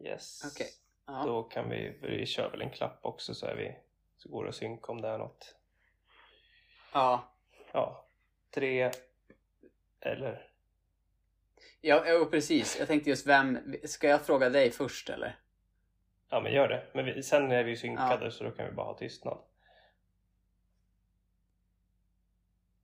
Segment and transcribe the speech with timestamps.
[0.00, 0.42] Yes.
[0.52, 0.68] Okej.
[1.06, 1.22] Ja.
[1.26, 3.76] Då kan vi, vi kör väl en klapp också så är vi
[4.16, 5.54] så går det att synka om det är något.
[6.92, 7.34] ja.
[7.72, 8.06] Ja,
[8.50, 8.90] tre
[10.00, 10.50] eller?
[11.80, 12.78] Ja, ja, precis.
[12.78, 13.74] Jag tänkte just vem...
[13.84, 15.38] Ska jag fråga dig först eller?
[16.28, 16.86] Ja men gör det.
[16.94, 19.38] Men vi, sen är vi synkade så då kan vi bara ha tystnad.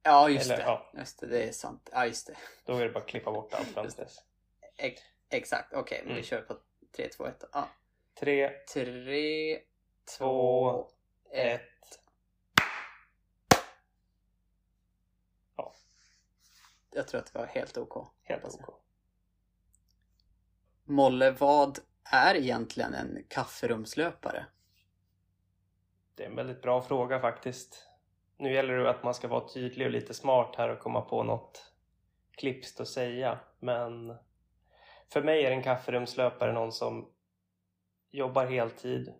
[0.02, 0.62] Ja, just Eller, det.
[0.62, 0.90] ja.
[0.98, 1.88] Just det, det är sant.
[1.92, 2.36] Ja, just det.
[2.64, 3.86] Då är det bara att klippa bort allt fram
[5.30, 6.02] exakt, okej.
[6.04, 6.22] vi Mm.
[6.22, 6.56] kör på
[6.96, 7.44] 3, 2, 1.
[7.52, 7.68] Ja.
[8.14, 9.64] Tre, 3, 2,
[10.18, 10.86] två,
[11.30, 11.60] 1.
[11.60, 12.00] ett.
[15.56, 15.74] Ja,
[16.90, 18.08] Jag tror att det var helt OK.
[18.22, 18.80] helt ok.
[20.84, 24.46] Molle, vad är egentligen en kafferumslöpare?
[26.14, 27.88] Det är en väldigt bra fråga faktiskt.
[28.36, 31.22] Nu gäller det att man ska vara tydlig och lite smart här och komma på
[31.22, 31.72] något
[32.30, 33.38] klipskt att säga.
[33.58, 34.16] Men
[35.14, 37.12] för mig är en kafferumslöpare någon som
[38.10, 39.14] jobbar heltid,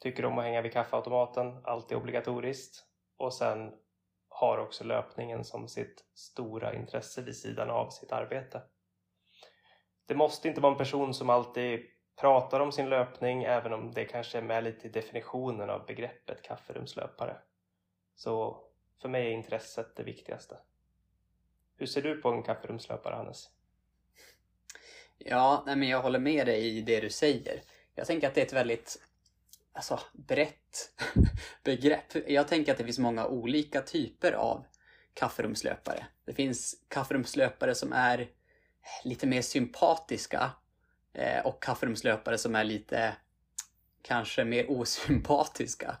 [0.00, 2.84] tycker om att hänga vid kaffeautomaten, alltid obligatoriskt
[3.16, 3.74] och sen
[4.28, 8.62] har också löpningen som sitt stora intresse vid sidan av sitt arbete.
[10.06, 11.80] Det måste inte vara en person som alltid
[12.20, 16.42] pratar om sin löpning även om det kanske är med lite i definitionen av begreppet
[16.42, 17.36] kafferumslöpare.
[18.14, 18.64] Så
[19.02, 20.58] för mig är intresset det viktigaste.
[21.76, 23.57] Hur ser du på en kafferumslöpare Hannes?
[25.18, 27.62] Ja, nej, men jag håller med dig i det du säger.
[27.94, 28.98] Jag tänker att det är ett väldigt
[29.72, 30.92] alltså, brett
[31.64, 32.30] begrepp.
[32.30, 34.64] Jag tänker att det finns många olika typer av
[35.14, 36.06] kafferumslöpare.
[36.24, 38.28] Det finns kafferumslöpare som är
[39.04, 40.50] lite mer sympatiska
[41.12, 43.16] eh, och kafferumslöpare som är lite
[44.02, 45.96] kanske mer osympatiska.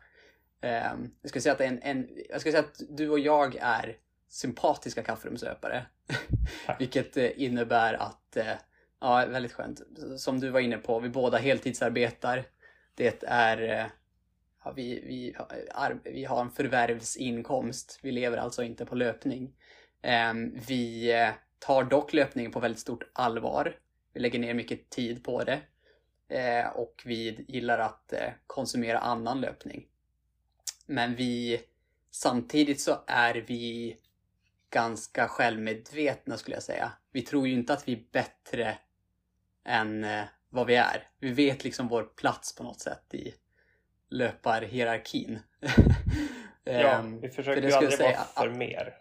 [0.60, 3.96] Eh, jag skulle säga att, en, en, jag skulle säga att du och jag är
[4.28, 5.86] sympatiska kafferumslöpare.
[6.66, 6.80] Tack.
[6.80, 8.36] Vilket eh, innebär att,
[9.00, 9.80] ja väldigt skönt,
[10.16, 12.44] som du var inne på, vi båda heltidsarbetar.
[12.94, 13.86] Det är, eh,
[14.64, 19.54] ja, vi, vi, har- eh, vi har en förvärvsinkomst, vi lever alltså inte på löpning.
[20.02, 23.76] Ehm, vi eh, tar dock löpningen på väldigt stort allvar.
[24.12, 25.60] Vi lägger ner mycket tid på det.
[26.74, 28.12] Och vi gillar att
[28.46, 29.86] konsumera annan löpning.
[30.86, 31.60] Men vi,
[32.10, 33.96] samtidigt så är vi
[34.70, 36.92] ganska självmedvetna skulle jag säga.
[37.12, 38.78] Vi tror ju inte att vi är bättre
[39.68, 41.08] än eh, vad vi är.
[41.18, 43.34] Vi vet liksom vår plats på något sätt i
[44.10, 45.38] löparhierarkin.
[46.64, 48.94] Ja, Ehm, vi för försöker det ju aldrig jag vara säga för mer.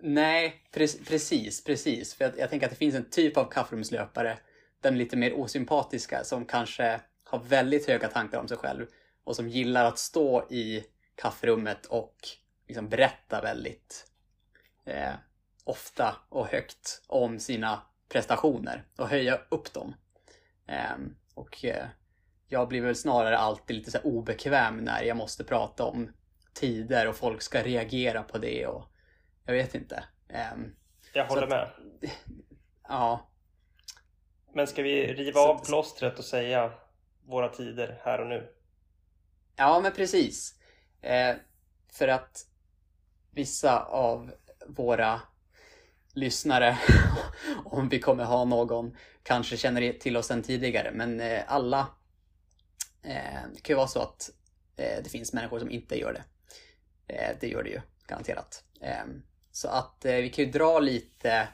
[0.00, 2.14] Nej, pre- precis, precis.
[2.14, 4.38] För jag, jag tänker att det finns en typ av kafferumslöpare,
[4.80, 8.86] den lite mer osympatiska, som kanske har väldigt höga tankar om sig själv
[9.24, 10.84] och som gillar att stå i
[11.14, 12.16] kafferummet och
[12.68, 14.06] liksom berätta väldigt
[14.84, 15.12] eh,
[15.64, 19.94] ofta och högt om sina prestationer och höja upp dem.
[20.66, 21.86] Ehm, och eh,
[22.48, 26.12] jag blir väl snarare alltid lite så obekväm när jag måste prata om
[26.52, 28.84] tider och folk ska reagera på det och
[29.44, 30.04] jag vet inte.
[30.28, 30.74] Ehm,
[31.12, 31.70] Jag håller att- med.
[32.88, 33.28] ja,
[34.54, 36.72] Men ska vi riva Så- av plåstret och säga
[37.26, 38.50] våra tider här och nu?
[39.56, 40.60] ja men precis.
[41.00, 41.36] Eh,
[41.92, 42.46] för att
[43.30, 44.32] vissa av
[44.66, 45.20] våra
[46.14, 46.78] lyssnare,
[47.64, 50.90] om vi kommer ha någon, kanske känner till oss sedan tidigare.
[50.94, 51.86] Men eh, alla,
[53.02, 54.30] eh, det kan ju vara så att
[54.76, 56.24] eh, det finns människor som inte gör det.
[57.40, 58.64] Det gör det ju, garanterat.
[58.80, 59.04] Eh,
[59.50, 61.48] så att vi kan ju dra lite,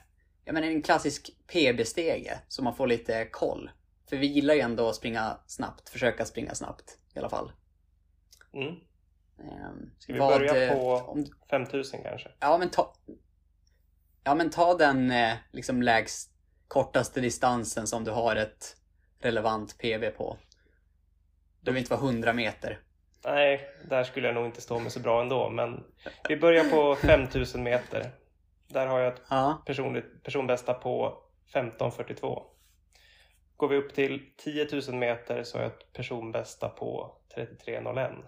[0.45, 3.71] jag menar en klassisk PB-stege, så man får lite koll.
[4.09, 7.53] För vi gillar ju ändå att springa snabbt, försöka springa snabbt i alla fall.
[8.53, 8.75] Mm.
[9.39, 12.29] Ehm, Ska vi vad, börja på Om, 5000 kanske?
[12.41, 12.95] ja, men ta,
[14.25, 16.31] ja, men ta den eh, liksom lägst,
[16.69, 18.77] kortaste distansen som du har ett
[19.21, 20.37] relevant PB på.
[21.61, 22.79] Det behöver inte vara 100 meter.
[23.25, 25.51] Nej, där skulle jag nog inte stå mig så bra ändå.
[25.51, 25.85] Men
[26.29, 28.11] vi börjar på 5000 meter.
[28.69, 31.19] Där har jag ett Ja, personligt, personbästa på
[31.55, 32.43] 15.42.
[33.57, 38.25] Går vi upp till 10 000 meter så har jag ett personbästa på 33.01.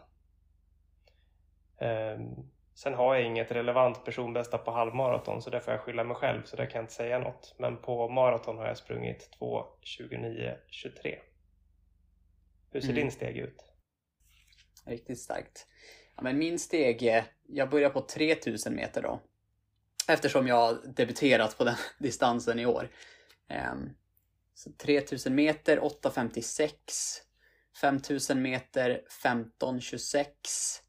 [1.81, 2.50] Ehm,
[2.82, 6.43] sen har jag inget relevant personbästa på halvmaraton så där får jag skylla mig själv
[6.44, 7.55] så där kan jag inte säga något.
[7.58, 11.19] Men på maraton har jag sprungit 2.29.23.
[12.70, 13.00] Hur ser Mm.
[13.00, 13.56] din steg ut?
[14.87, 15.67] riktigt starkt.
[16.17, 19.20] Ja, men min steg, jag börjar på 3000 meter då.
[20.08, 22.88] Eftersom jag debuterat på den distansen i år.
[23.49, 23.90] Ehm,
[24.55, 26.73] Så 3000 meter 8.56.
[27.81, 30.81] 5000 meter 15.26.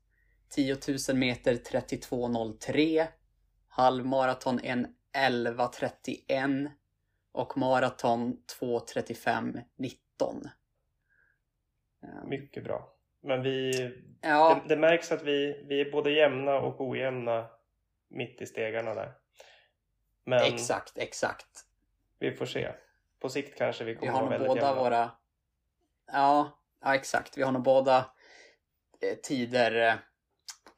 [0.55, 0.77] 10
[1.09, 3.07] 000 meter 32.03.
[3.67, 6.71] Halvmaraton en 11.31.
[7.31, 10.49] och maraton 2.35.19.
[12.03, 12.29] Ehm.
[12.29, 12.93] Mycket bra.
[13.21, 13.91] Men vi,
[14.21, 14.61] ja.
[14.63, 17.47] det, det, märks att vi, vi är både jämna och ojämna
[18.07, 19.13] mitt i stegarna där.
[20.23, 21.65] Men exakt, exakt.
[22.19, 22.71] Vi får se.
[23.19, 24.83] På sikt kanske vi kommer vi har vara väldigt båda jämna.
[24.83, 25.11] Våra...
[26.11, 27.37] Ja, ja, exakt.
[27.37, 27.97] Vi har nog båda
[29.01, 29.95] eh, tider eh,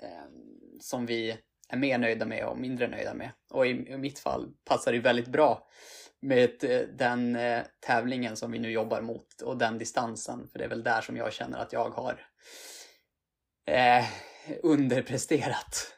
[0.05, 0.25] Eh,
[0.79, 1.37] som vi
[1.69, 3.31] är mer nöjda med och mindre nöjda med.
[3.51, 5.67] Och i, i mitt fall passar det väldigt bra
[6.21, 10.47] med eh, den eh, tävlingen som vi nu jobbar mot och den distansen.
[10.51, 12.27] För det är väl där som jag känner att jag har
[13.67, 14.05] eh,
[14.63, 15.91] underpresterat.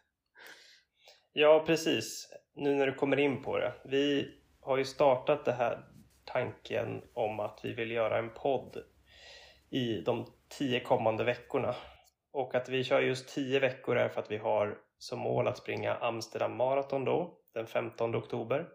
[1.34, 2.30] Ja, precis.
[2.56, 3.74] Nu när du kommer in på det.
[3.86, 4.28] Vi
[4.62, 5.86] har ju startat det här
[6.26, 8.78] tanken om att vi vill göra en podd
[9.70, 10.26] i de
[10.58, 11.76] tio kommande veckorna.
[12.38, 15.58] Och att vi kör just 10 veckor är för att vi har som mål att
[15.58, 18.70] springa Amsterdam Marathon då, den 15 oktober.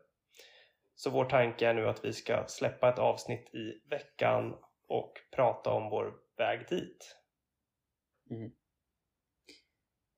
[0.95, 4.55] Så vår tanke är nu att vi ska släppa ett avsnitt i veckan
[4.89, 7.17] och prata om vår väg dit.
[8.31, 8.53] Mm.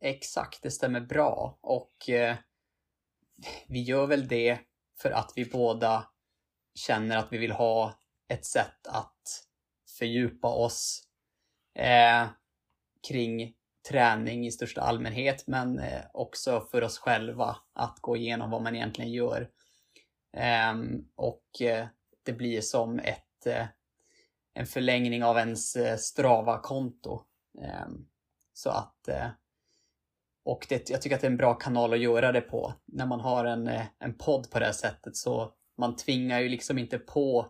[0.01, 1.59] Exakt, det stämmer bra.
[1.61, 2.37] Och eh,
[3.69, 4.59] vi gör väl det
[5.03, 6.09] för att vi båda
[6.75, 7.99] känner att vi vill ha
[8.29, 9.23] ett sätt att
[9.99, 11.09] fördjupa oss
[11.75, 12.27] eh,
[13.09, 13.55] kring
[13.89, 18.77] träning i största allmänhet, men eh, också för oss själva att gå igenom vad man
[18.77, 19.51] egentligen gör.
[20.37, 21.87] Ehm, och eh,
[22.23, 23.67] det blir som ett, eh,
[24.55, 27.23] en förlängning av ens Strava-konto.
[27.63, 28.07] Ehm,
[28.53, 29.09] så att
[30.45, 32.75] och det, jag tycker att det är en bra kanal att göra det på.
[32.85, 36.79] När man har en, en podd på det här sättet så man tvingar ju liksom
[36.79, 37.47] inte på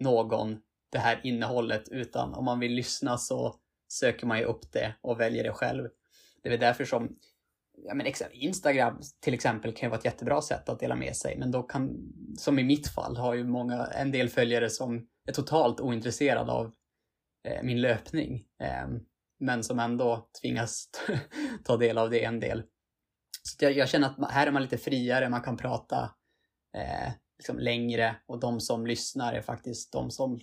[0.00, 0.60] någon
[0.90, 3.56] det här innehållet utan om man vill lyssna så
[3.88, 5.88] söker man ju upp det och väljer det själv.
[6.42, 7.18] Det är väl därför som
[7.84, 11.38] ja, men Instagram till exempel kan ju vara ett jättebra sätt att dela med sig,
[11.38, 15.32] men då kan, som i mitt fall, har ju många, en del följare som är
[15.32, 16.74] totalt ointresserade av
[17.48, 18.88] eh, min löpning, eh,
[19.40, 20.90] men som ändå tvingas
[21.64, 22.62] ta del av det en del.
[23.42, 26.14] Så jag, jag, känner att här är man lite friare, man kan prata
[26.76, 30.40] eh, liksom längre och de som lyssnar är faktiskt de som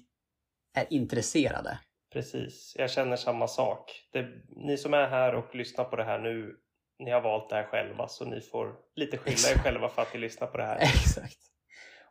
[0.78, 1.80] är intresserade.
[2.16, 4.08] Precis, jag känner samma sak.
[4.12, 6.58] Det, ni som är här och lyssnar på det här nu
[7.00, 10.14] ni har valt det här själva så ni får lite skylla er själva för att
[10.14, 10.76] ni lyssnar på det här.
[10.82, 11.38] Exakt.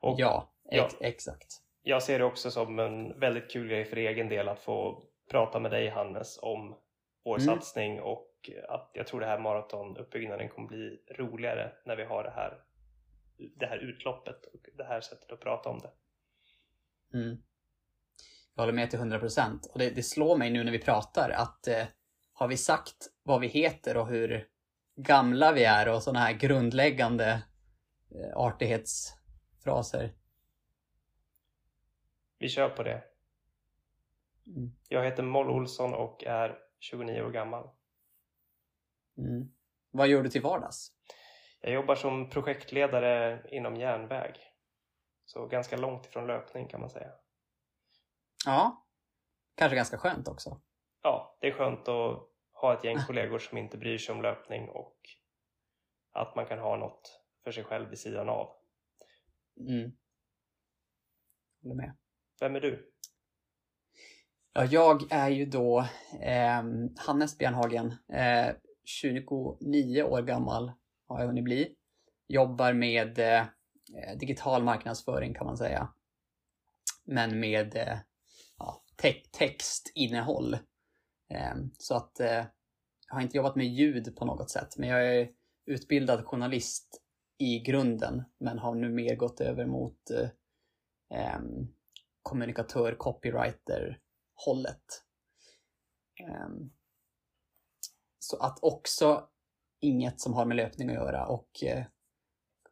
[0.01, 1.47] Och, ja, ex ja, exakt.
[1.83, 5.59] Jag ser det också som en väldigt kul grej för egen del att få prata
[5.59, 6.79] med dig Hannes om
[7.25, 7.47] vår mm.
[7.47, 12.31] satsning och att jag tror det här maratonuppbyggnaden kommer bli roligare när vi har det
[12.31, 12.63] här,
[13.57, 15.91] det här utloppet och det här sättet att prata om det.
[17.19, 17.37] Mm.
[18.55, 21.69] Jag håller med till 100% och det, det slår mig nu när vi pratar att
[21.69, 21.85] eh,
[22.33, 24.49] har vi sagt vad vi heter och hur
[24.97, 27.43] gamla vi är och sådana här grundläggande
[28.11, 30.15] eh, artighetsfraser.
[32.39, 33.05] Vi kör på det.
[34.47, 34.73] Mm.
[34.89, 37.69] Jag heter Moll Olsson och är 29 år gammal.
[39.19, 39.53] Mm.
[39.91, 40.93] Vad gör du till vardags?
[41.61, 44.35] Jag jobbar som projektledare inom järnväg.
[45.25, 47.11] Så ganska långt ifrån löpning kan man säga.
[48.47, 48.87] Ja,
[49.55, 50.61] kanske ganska skönt också.
[51.03, 54.69] Ja, det är skönt att ha ett gäng kollegor som inte bryr sig om löpning
[54.69, 54.97] och
[56.13, 58.51] att man kan ha något för sig själv vid sidan av.
[59.61, 59.93] Mm.
[61.63, 61.97] Håller med.
[62.41, 62.93] Vem är du?
[64.53, 65.79] Ja, jag är ju då
[66.21, 66.63] eh,
[66.97, 67.95] Hannes Bjärnhagen.
[68.09, 70.73] Eh, 29 år gammal
[71.07, 71.77] har jag hunnit bli.
[72.27, 73.47] Jobbar med eh,
[74.19, 75.89] digital marknadsföring kan man säga.
[77.05, 77.99] Men med eh,
[78.97, 80.59] te textinnehåll
[81.29, 82.45] ehm, så att eh,
[83.09, 85.31] jag har inte jobbat med ljud på något sätt, men jag är
[85.67, 87.01] utbildad journalist
[87.39, 90.29] i grunden, men har nu mer gått över mot eh,
[91.19, 91.69] ehm,
[92.23, 94.01] kommunikatör, copywriter
[94.35, 95.05] hållet.
[96.21, 96.71] Ehm,
[98.19, 99.29] så att också
[99.81, 101.85] inget som har med löpning att göra och eh,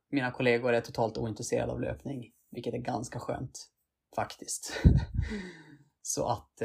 [0.09, 3.71] mina kollegor är totalt ointresserade av löpning, vilket är ganska skönt
[4.17, 4.83] faktiskt.
[6.03, 6.63] så att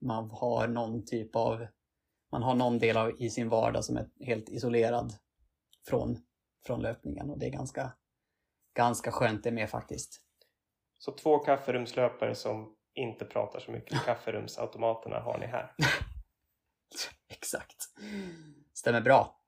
[0.00, 1.66] man har någon typ av,
[2.32, 5.12] man har någon del av i sin vardag som är helt isolerad
[5.88, 6.18] från,
[6.66, 7.92] från löpningen och det är ganska,
[8.74, 10.20] ganska skönt det med faktiskt.
[10.98, 15.74] Så två kafferumslöpare som inte pratar så mycket kafferumsautomaterna har ni här?
[17.28, 17.76] Exakt.
[18.74, 19.38] Stämmer bra.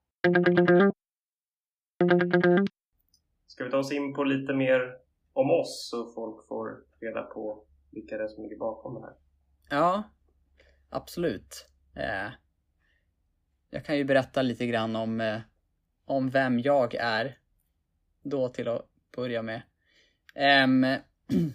[3.47, 4.97] Ska vi ta oss in på lite mer
[5.33, 9.15] om oss så folk får reda på vilka det är som ligger bakom det här?
[9.69, 10.03] Ja,
[10.89, 11.69] absolut.
[11.95, 12.31] Eh,
[13.69, 15.39] jag kan ju berätta lite grann om, eh,
[16.05, 17.37] om vem jag är.
[18.23, 19.61] Då till att börja med.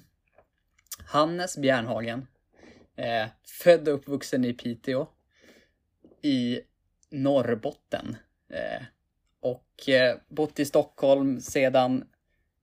[1.07, 2.27] Hannes Bjärnhagen.
[2.97, 3.29] Eh,
[3.63, 5.07] född och uppvuxen i Piteå.
[6.23, 6.61] I
[7.11, 8.17] Norrbotten.
[9.41, 9.89] Och
[10.29, 12.09] bott i Stockholm sedan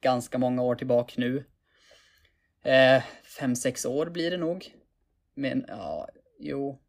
[0.02, 1.44] ganska många år tillbaka nu.
[2.64, 3.04] Eh,
[3.40, 4.72] fem, sex år blir det nog.
[5.36, 6.10] Men ja,
[6.40, 6.80] jo,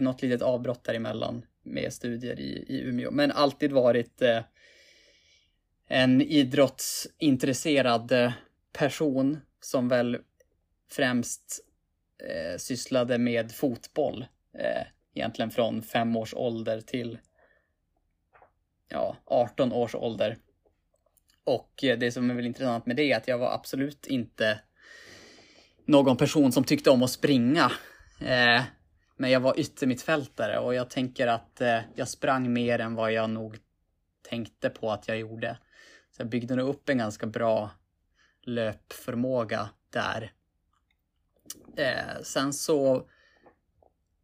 [0.00, 3.10] något litet avbrott däremellan med studier i, i Umeå.
[3.10, 4.42] Men alltid varit eh,
[5.88, 8.32] en idrottsintresserad eh,
[8.72, 10.18] person som väl
[10.90, 11.60] främst
[12.18, 14.26] eh, sysslade med fotboll.
[14.58, 17.18] Eh, egentligen från fem års ålder till
[18.88, 20.38] ja, 18 års ålder.
[21.44, 24.60] Och eh, det som är väl intressant med det är att jag var absolut inte
[25.84, 27.72] någon person som tyckte om att springa.
[28.20, 28.62] Eh,
[29.16, 33.30] men jag var yttermittfältare och jag tänker att eh, jag sprang mer än vad jag
[33.30, 33.58] nog
[34.28, 35.58] tänkte på att jag gjorde.
[36.10, 37.70] Så jag byggde nog upp en ganska bra
[38.42, 40.32] löpförmåga där.
[41.76, 43.08] Eh, sen så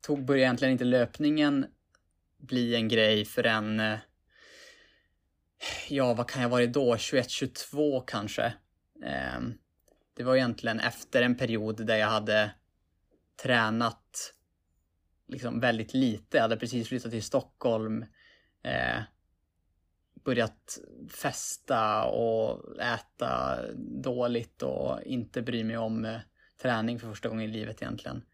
[0.01, 1.67] tog, började egentligen inte löpningen
[2.39, 3.99] bli en grej förrän eh,
[5.89, 6.97] ja, vad kan jag varit då?
[6.97, 8.53] 21, 22 kanske.
[9.05, 9.55] Ehm,
[10.19, 12.51] det var egentligen efter en period där jag hade
[13.43, 14.35] tränat
[15.27, 16.37] liksom väldigt lite.
[16.37, 18.05] Jag hade precis flyttat till Stockholm.
[18.63, 19.01] Eh,
[20.25, 20.79] börjat
[21.11, 23.59] festa och äta
[24.03, 26.21] dåligt och inte bry mig om eh,
[26.63, 28.25] träning för första gången i livet egentligen.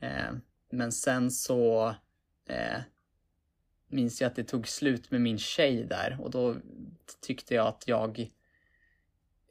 [0.00, 0.32] Eh,
[0.70, 1.88] men sen så
[2.48, 2.80] eh,
[3.88, 6.56] minns jag att det tog slut med min tjej där och då
[7.20, 8.30] tyckte jag att jag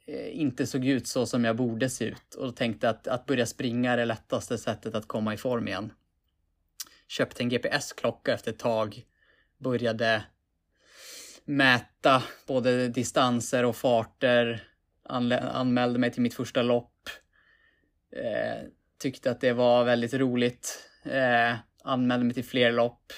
[0.10, 3.46] Eh, inte såg ut så som jag borde se ut och tänkte att att börja
[3.46, 5.94] springa är det lättaste sättet att komma i form igen.
[7.08, 9.06] Köpte en GPS-klocka efter ett tag,
[9.58, 10.24] började
[11.46, 14.64] mäta både distanser och farter,
[15.04, 17.10] anmälde mig till mitt första lopp,
[18.12, 23.14] eh, tyckte att det var väldigt roligt, eh, anmälde mig till fler lopp.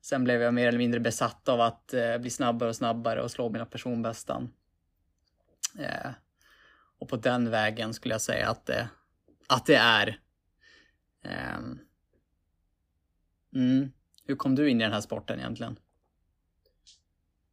[0.00, 3.30] Sen blev jag mer eller mindre besatt av att eh, bli snabbare och snabbare och
[3.30, 4.52] slå mina personbästan.
[5.78, 6.10] Eh,
[6.98, 8.88] och på den vägen skulle jag säga att det,
[9.48, 10.20] att det är.
[11.24, 11.58] Eh,
[13.54, 13.92] mm.
[14.26, 15.78] Hur kom du in i den här sporten egentligen?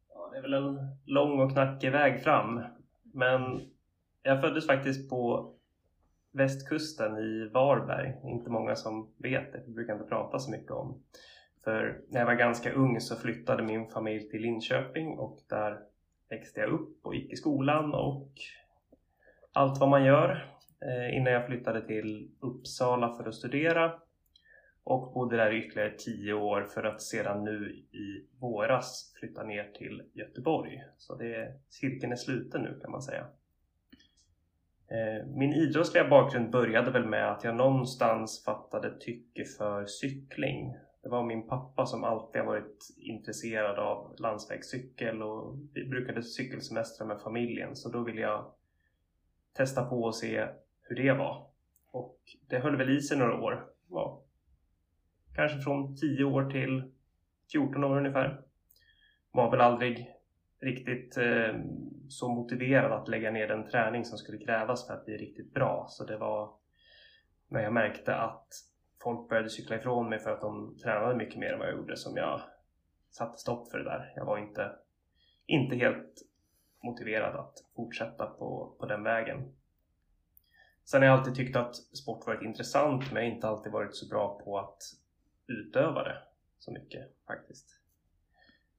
[0.10, 2.64] Ja, det är väl en lång och knackig väg fram.
[3.04, 3.42] Men
[4.24, 5.52] jag föddes faktiskt på
[6.32, 8.16] västkusten i Varberg.
[8.24, 11.04] Inte många som vet det, vi brukar inte prata så mycket om.
[11.64, 15.80] För när jag var ganska ung så flyttade min familj till Linköping och där
[16.30, 18.32] växte jag upp och gick i skolan och
[19.54, 23.94] allt vad man gör eh, innan jag flyttade till Uppsala för att studera
[24.84, 29.72] och bodde där i ytterligare tio år för att sedan nu i våras flytta ner
[29.78, 30.84] till Göteborg.
[30.98, 33.28] Så det, cirkeln är sluten nu kan man säga.
[34.88, 40.76] Eh, min idrottsliga bakgrund började väl med att jag någonstans fattade tycke för cykling.
[41.06, 47.06] Det var min pappa som alltid har varit intresserad av landsvägscykel och vi brukade cykelsemestra
[47.06, 48.52] med familjen så då ville jag
[49.54, 50.48] testa på och se
[50.82, 51.48] hur det var.
[51.92, 52.20] Och
[52.50, 53.68] det höll väl i sig några år.
[53.90, 54.24] Ja,
[55.36, 56.94] kanske från 10 år till
[57.52, 58.42] 14 år ungefär.
[59.32, 60.16] Var väl aldrig
[60.62, 61.56] riktigt eh,
[62.10, 65.86] så motiverad att lägga ner den träning som skulle krävas för att bli riktigt bra.
[65.90, 66.54] Så det var
[67.48, 68.48] när jag märkte att
[69.06, 71.98] folk började cykla ifrån mig för att de tränade mycket mer än vad jag gjorde
[71.98, 72.42] som jag
[73.10, 74.14] satte stopp för det där.
[74.16, 74.72] Jag var inte,
[75.46, 76.22] inte helt
[76.84, 79.54] motiverad att fortsätta på, på den vägen.
[80.84, 83.96] Sen har jag alltid tyckt att sport varit intressant men jag har inte alltid varit
[83.96, 84.82] så bra på att
[85.48, 86.18] utöva det
[86.58, 87.80] så mycket faktiskt.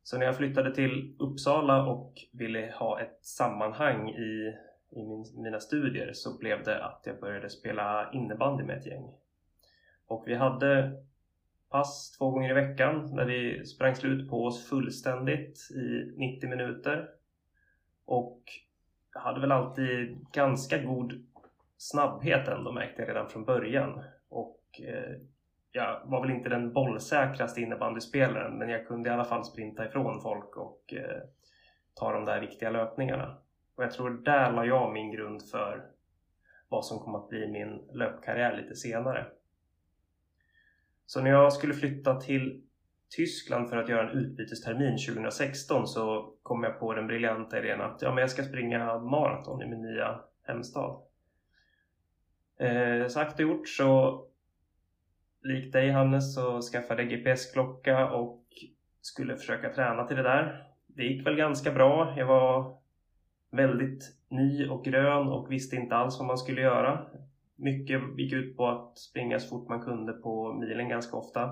[0.02, 4.56] Så när jag flyttade till Uppsala och ville ha ett sammanhang i,
[4.90, 9.12] i min, mina studier så blev det att jag började spela innebandy med ett gäng.
[10.06, 11.02] Och vi hade
[11.70, 17.08] pass två gånger i veckan när vi sprang slut på oss fullständigt i 90 minuter.
[18.04, 18.42] Och
[19.14, 21.26] jag hade väl alltid ganska god
[21.76, 24.02] snabbhet ändå märkte jag redan från början.
[24.28, 25.16] Och eh,
[25.72, 30.20] jag var väl inte den bollsäkraste innebandyspelaren men jag kunde i alla fall sprinta ifrån
[30.22, 31.22] folk och eh,
[31.94, 33.38] ta de där viktiga löpningarna.
[33.76, 35.86] Och jag tror där la jag min grund för
[36.68, 39.26] vad som kom att bli min löpkarriär lite senare.
[41.06, 42.62] Så när jag skulle flytta till
[43.16, 48.02] Tyskland för att göra en utbytestermin 2016 så kom jag på den briljanta idén att
[48.02, 51.02] ja, men jag ska springa maraton i min nya hemstad.
[52.58, 54.22] Eh, sagt och gjort så
[55.42, 58.44] likt dig Hannes så skaffade jag GPS-klocka och
[59.00, 60.66] skulle försöka träna till det där.
[60.86, 62.14] Det gick väl ganska bra.
[62.16, 62.78] Jag var
[63.50, 67.06] väldigt ny och grön och visste inte alls vad man skulle göra.
[67.56, 71.42] Mycket gick ut på att springa så fort man kunde på milen ganska ofta.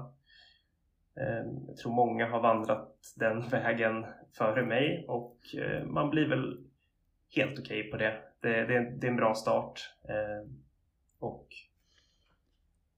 [1.16, 4.06] Ehm, jag tror många har vandrat den vägen
[4.38, 6.64] före mig och eh, man blir väl
[7.36, 8.22] helt okej okay på det.
[8.40, 8.90] Det, det.
[9.00, 9.80] det, är en bra start.
[10.08, 10.62] Ehm,
[11.18, 11.48] och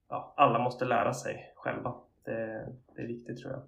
[0.08, 1.94] ja, alla måste lära sig själva.
[2.24, 3.62] Det, det är viktigt tror jag.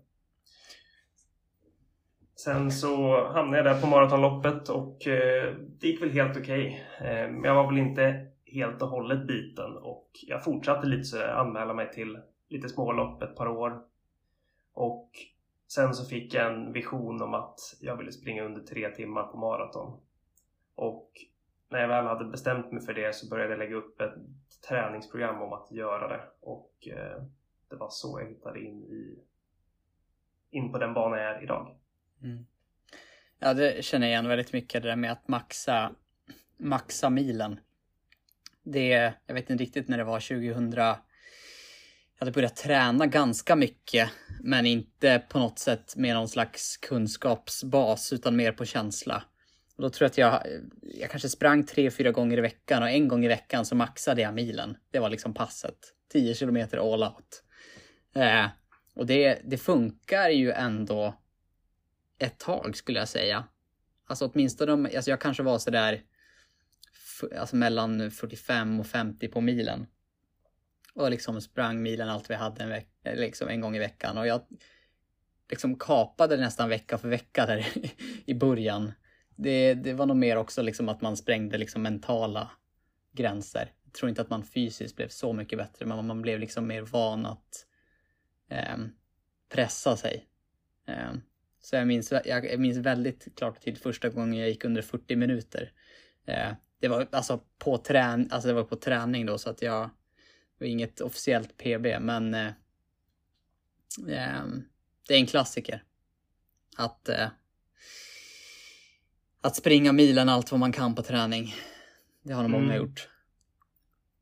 [2.36, 6.86] Sen så hamnade jag där på maratonloppet och eh, det gick väl helt okej.
[7.00, 7.40] Okay.
[7.44, 11.92] Jag var väl inte helt och hållet biten och jag fortsatte lite så anmäla mig
[11.92, 13.84] till lite smålopp ett par år.
[14.72, 15.10] Och
[15.68, 19.36] sen så fick jag en vision om att jag ville springa under tre timmar på
[19.38, 20.00] maraton.
[20.74, 21.12] Och
[21.68, 24.14] när jag väl hade bestämt mig för det så började jag lägga upp ett
[24.68, 26.22] träningsprogram om att göra det.
[26.40, 27.22] Och eh,
[27.68, 29.24] det var så jag hittade in, i,
[30.50, 31.76] in på den bana jag är idag.
[32.22, 32.46] Mm.
[33.38, 35.94] Ja, det känner jag igen väldigt mycket, det där med att maxa,
[36.56, 37.60] maxa milen.
[38.72, 40.72] Det, jag vet inte riktigt när det var 2000.
[40.72, 40.96] Jag
[42.18, 44.10] hade börjat träna ganska mycket,
[44.40, 49.24] men inte på något sätt med någon slags kunskapsbas, utan mer på känsla.
[49.76, 52.90] Och då tror jag att jag, jag kanske sprang tre, fyra gånger i veckan och
[52.90, 54.76] en gång i veckan så maxade jag milen.
[54.90, 55.78] Det var liksom passet.
[56.12, 57.42] 10 kilometer all out.
[58.14, 58.46] Eh,
[58.94, 61.14] och det, det funkar ju ändå
[62.18, 63.44] ett tag skulle jag säga.
[64.06, 66.02] Alltså åtminstone, alltså jag kanske var sådär
[67.38, 69.86] alltså mellan 45 och 50 på milen.
[70.94, 74.18] Och liksom sprang milen allt vi hade en, veck, eh, liksom en gång i veckan.
[74.18, 74.40] Och jag
[75.50, 77.66] liksom kapade nästan vecka för vecka där
[78.24, 78.92] i början.
[79.36, 82.50] Det, det var nog mer också liksom att man sprängde liksom mentala
[83.12, 83.72] gränser.
[83.84, 86.82] Jag tror inte att man fysiskt blev så mycket bättre, men man blev liksom mer
[86.82, 87.66] van att
[88.50, 88.76] eh,
[89.48, 90.28] pressa sig.
[90.86, 91.12] Eh,
[91.60, 95.72] så jag minns, jag minns väldigt klart till första gången jag gick under 40 minuter.
[96.26, 99.90] Eh, det var alltså på, trän, alltså det var på träning då så att jag
[100.58, 102.46] det var inget officiellt PB men eh,
[104.08, 104.44] eh,
[105.08, 105.82] det är en klassiker.
[106.76, 107.28] Att, eh,
[109.40, 111.54] att springa milen allt vad man kan på träning.
[112.22, 112.76] Det har nog många mm.
[112.76, 113.08] gjort.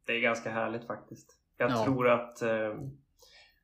[0.07, 1.37] Det är ganska härligt faktiskt.
[1.57, 1.85] Jag ja.
[1.85, 2.74] tror att eh,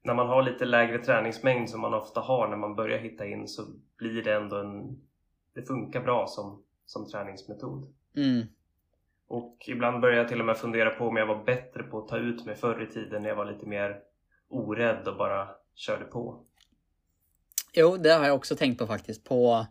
[0.02, 3.48] när man har lite lägre träningsmängd som man ofta har när man börjar hitta in
[3.48, 3.62] så
[3.96, 5.00] blir det ändå en...
[5.54, 7.94] Det funkar bra som, som träningsmetod.
[8.16, 8.46] Mm.
[9.32, 12.08] Och ibland börjar jag till och med fundera på om jag var bättre på att
[12.08, 14.00] ta ut mig förr i tiden när jag var lite mer
[14.48, 16.46] orädd och bara körde på.
[17.72, 19.24] Jo, det har jag också tänkt på faktiskt.
[19.24, 19.66] På,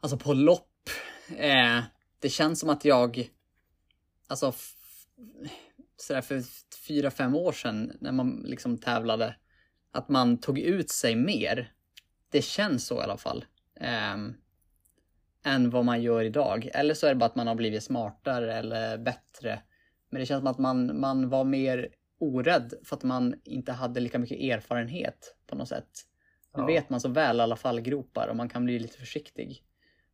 [0.00, 0.90] alltså på lopp.
[1.36, 1.80] Eh,
[2.18, 3.28] det känns som att jag,
[4.26, 4.52] alltså
[5.96, 6.42] sådär för
[6.86, 9.36] fyra, fem år sedan när man liksom tävlade,
[9.92, 11.72] att man tog ut sig mer.
[12.30, 13.44] Det känns så i alla fall.
[14.14, 14.36] Um,
[15.44, 16.68] än vad man gör idag.
[16.74, 19.62] Eller så är det bara att man har blivit smartare eller bättre.
[20.10, 24.00] Men det känns som att man, man var mer orädd för att man inte hade
[24.00, 26.04] lika mycket erfarenhet på något sätt.
[26.56, 26.66] Nu ja.
[26.66, 29.64] vet man så väl alla fallgropar och man kan bli lite försiktig.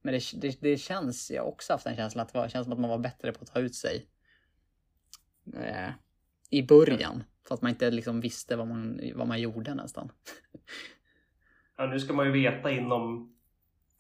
[0.02, 2.72] Men det, det, det känns, jag har också haft en känsla att det känns som
[2.72, 4.06] att man var bättre på att ta ut sig
[5.54, 5.90] eh,
[6.50, 7.24] i början.
[7.48, 10.12] För att man inte liksom visste vad man, vad man gjorde nästan.
[11.76, 13.33] ja, nu ska man ju veta inom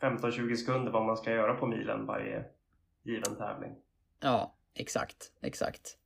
[0.04, 2.44] 15-20 sekunder vad man ska göra på milen varje
[3.02, 3.72] given tävling.
[4.20, 5.98] Ja, exakt, exakt.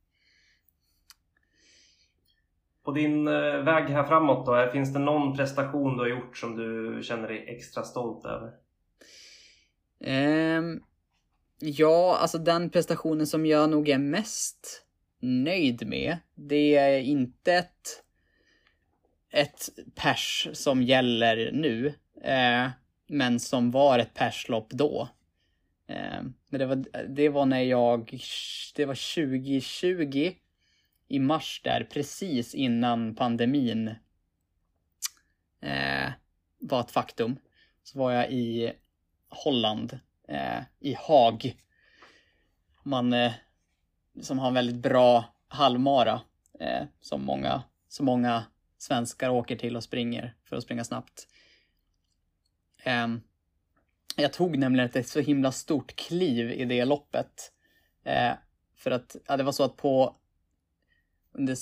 [2.83, 6.55] På din eh, väg här framåt då, finns det någon prestation du har gjort som
[6.55, 8.51] du känner dig extra stolt över?
[10.57, 10.83] Um,
[11.59, 14.85] ja, alltså den prestationen som jag nog är mest
[15.19, 16.17] nöjd med.
[16.35, 18.03] Det är inte ett,
[19.29, 22.67] ett pers som gäller nu, eh,
[23.09, 25.09] men som var ett perslopp då.
[25.87, 28.19] Eh, men det var, det var när jag,
[28.75, 30.33] det var 2020
[31.07, 33.87] i mars där, precis innan pandemin
[35.61, 36.11] eh,
[36.59, 37.37] var ett faktum.
[37.83, 38.73] Så var jag i
[39.29, 41.55] Holland, eh, i Haag.
[42.83, 43.31] Man eh,
[44.21, 46.21] som har en väldigt bra halvmara
[46.59, 48.43] eh, som många, så många
[48.77, 51.27] svenskar åker till och springer för att springa snabbt.
[52.83, 53.07] Eh,
[54.15, 57.51] jag tog nämligen ett så himla stort kliv i det loppet.
[58.03, 58.33] Eh,
[58.75, 60.15] för att ja, det var så att på
[61.31, 61.55] under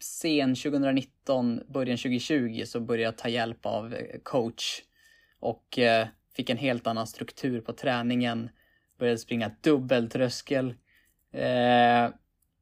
[0.00, 4.82] sen 2019, början 2020 så började jag ta hjälp av eh, coach
[5.40, 8.50] och eh, fick en helt annan struktur på träningen.
[8.98, 10.74] Började springa dubbeltröskel,
[11.34, 12.10] Eh,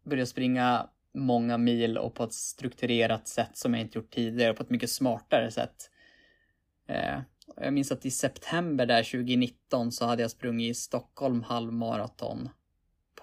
[0.04, 4.56] började springa många mil och på ett strukturerat sätt som jag inte gjort tidigare och
[4.56, 5.90] på ett mycket smartare sätt.
[6.86, 7.20] Eh,
[7.56, 12.48] jag minns att i september där 2019 så hade jag sprungit i Stockholm halvmaraton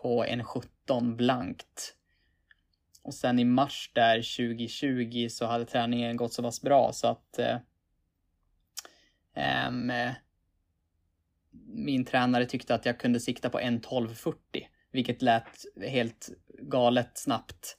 [0.01, 1.95] på en 17 blankt.
[3.01, 7.39] Och sen i mars där 2020 så hade träningen gått så pass bra så att
[7.39, 7.57] eh,
[9.33, 10.11] eh,
[11.65, 14.33] min tränare tyckte att jag kunde sikta på en 12.40,
[14.91, 16.29] vilket lät helt
[16.61, 17.75] galet snabbt.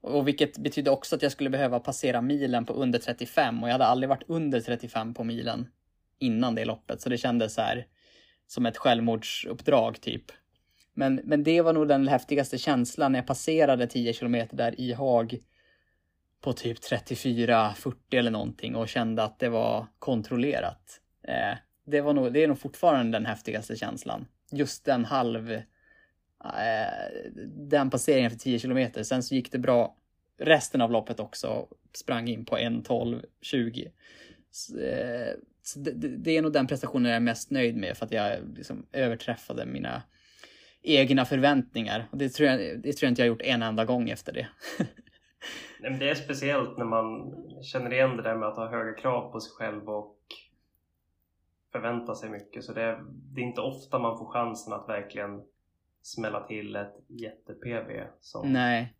[0.00, 3.72] Och vilket betydde också att jag skulle behöva passera milen på under 35 och jag
[3.72, 5.68] hade aldrig varit under 35 på milen
[6.18, 7.86] innan det loppet, så det kändes så här
[8.46, 10.32] som ett självmordsuppdrag typ.
[10.94, 14.92] Men, men det var nog den häftigaste känslan när jag passerade 10 kilometer där i
[14.92, 15.38] Haag
[16.40, 21.00] på typ 34-40 eller någonting och kände att det var kontrollerat.
[21.22, 24.26] Eh, det, var nog, det är nog fortfarande den häftigaste känslan.
[24.52, 25.52] Just den halv...
[25.52, 25.62] Eh,
[27.68, 29.02] den passeringen för 10 kilometer.
[29.02, 29.96] Sen så gick det bra
[30.38, 31.68] resten av loppet också.
[31.92, 33.90] Sprang in på 1.12.20.
[34.50, 35.34] Så, eh,
[35.66, 38.56] så det, det, är nog den prestationen jag är mest nöjd med för att jag
[38.56, 40.02] liksom överträffade mina
[40.82, 42.08] egna förväntningar.
[42.12, 44.48] Och det tror jag, det tror jag inte jag gjort en enda gång efter det.
[45.80, 49.32] Nej, det är speciellt när man känner igen det där med att ha höga krav
[49.32, 50.18] på sig själv och
[51.72, 52.64] förvänta sig mycket.
[52.64, 55.42] Så det är, det är inte ofta man får chansen att verkligen
[56.02, 58.06] smälla till ett jätte-PV.
[58.20, 58.52] Som...
[58.52, 58.94] Nej.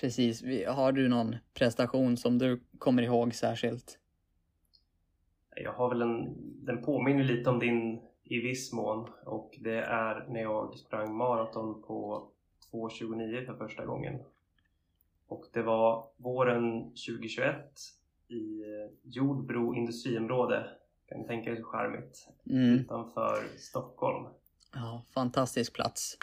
[0.00, 0.42] Precis.
[0.68, 3.98] Har du någon prestation som du kommer ihåg särskilt?
[5.62, 10.26] Jag har väl en, den påminner lite om din i viss mån och det är
[10.28, 12.28] när jag sprang maraton på
[12.72, 14.18] 2.29 för första gången.
[15.26, 17.56] Och det var våren 2021
[18.28, 18.62] i
[19.02, 20.70] Jordbro industriområde.
[21.08, 22.28] Kan ni tänka er så charmigt.
[22.50, 22.74] Mm.
[22.74, 24.26] Utanför Stockholm.
[24.74, 26.18] Ja, fantastisk plats.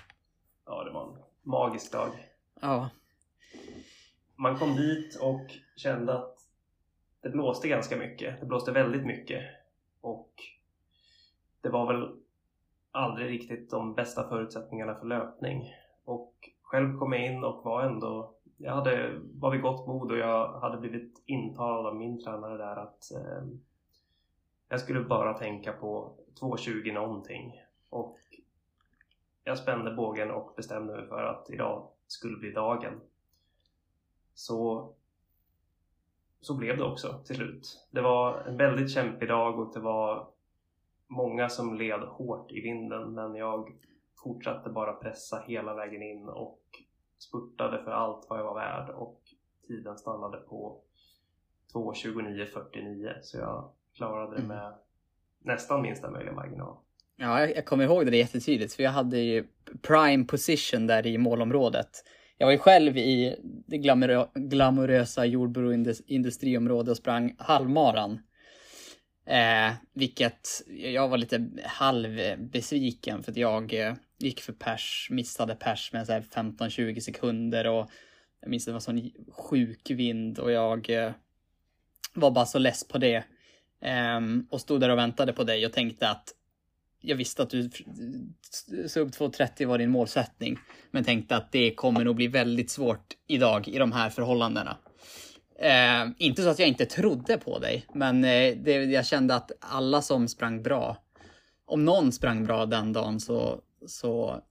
[0.65, 2.09] Ja, det var en magisk dag.
[2.61, 2.89] Ja.
[4.35, 6.34] Man kom dit och kände att
[7.25, 8.39] det blåste ganska mycket.
[8.39, 9.43] Det blåste väldigt mycket.
[10.01, 10.33] Och
[11.61, 12.19] det var väl
[12.91, 15.73] aldrig riktigt de bästa förutsättningarna för löpning.
[16.03, 20.17] Och själv kom jag in och var ändå jag hade, var vid gott mod och
[20.17, 23.47] jag hade blivit intalad av min tränare där att eh,
[24.69, 27.61] jag skulle bara tänka på 2.20 någonting.
[27.89, 28.17] Och
[29.43, 33.01] jag spände bågen och bestämde mig för att idag skulle bli dagen.
[34.33, 34.89] Så,
[36.45, 37.87] så blev det också till slut.
[37.91, 40.27] Det var en väldigt kämpig dag och det var
[41.07, 43.71] många som led hårt i vinden men jag
[44.23, 46.59] fortsatte bara pressa hela vägen in och
[47.17, 49.21] spurtade för allt vad jag var värd och
[49.67, 50.81] tiden stannade på
[51.73, 54.57] 2.29.49 så jag klarade det mm.
[54.57, 54.73] med
[55.39, 56.77] nästan minsta möjliga marginal.
[57.15, 59.47] Ja, jag, jag kommer ihåg det jättetydligt för jag hade ju
[59.81, 62.03] prime position där i målområdet.
[62.37, 63.35] Jag var ju själv i
[63.67, 68.19] det glamorö glamorösa jordbroindustriområdet och sprang halvmaran.
[69.25, 75.93] Eh, vilket jag var lite halvbesviken för att jag eh, gick för pers, missade pers
[75.93, 77.89] med 15-20 sekunder och
[78.41, 81.11] jag minns att det var sån sjuk vind och jag eh,
[82.13, 83.23] var bara så less på det.
[83.81, 86.33] Ehm, och stod där och väntade på dig och tänkte att
[87.05, 87.69] jag visste att du
[88.87, 90.59] sub 2.30 var din målsättning,
[90.91, 94.77] men tänkte att det kommer nog bli väldigt svårt idag i de här förhållandena.
[95.59, 99.51] Eh, inte så att jag inte trodde på dig, men eh, det, jag kände att
[99.59, 100.97] alla som sprang bra,
[101.65, 104.41] om någon sprang bra den dagen så, så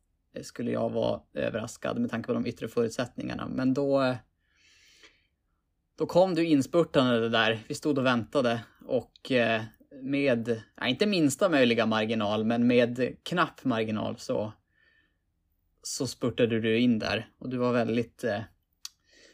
[0.43, 3.47] skulle jag vara överraskad med tanke på de yttre förutsättningarna.
[3.47, 4.14] Men då,
[5.99, 7.59] då kom du inspurtande där.
[7.69, 9.62] Vi stod och väntade och eh,
[10.03, 14.53] med, ja, inte minsta möjliga marginal, men med knapp marginal så,
[15.83, 17.29] så spurtade du in där.
[17.39, 18.41] Och du var väldigt, eh,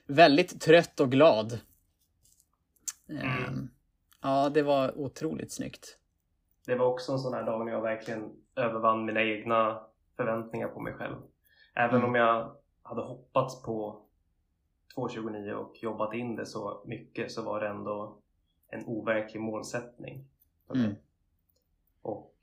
[0.07, 1.61] väldigt trött och glad.
[3.09, 3.69] Mm.
[4.23, 5.99] Ja, det var otroligt snyggt.
[6.67, 9.81] Det var också en sån här dag när jag verkligen övervann mina egna
[10.17, 11.17] förväntningar på mig själv.
[11.75, 12.09] Även mm.
[12.09, 14.03] om jag hade hoppats på
[14.97, 18.19] 2.29 och jobbat in det så mycket så var det ändå
[18.69, 20.30] en overklig målsättning.
[20.79, 20.95] Mm.
[22.03, 22.35] Och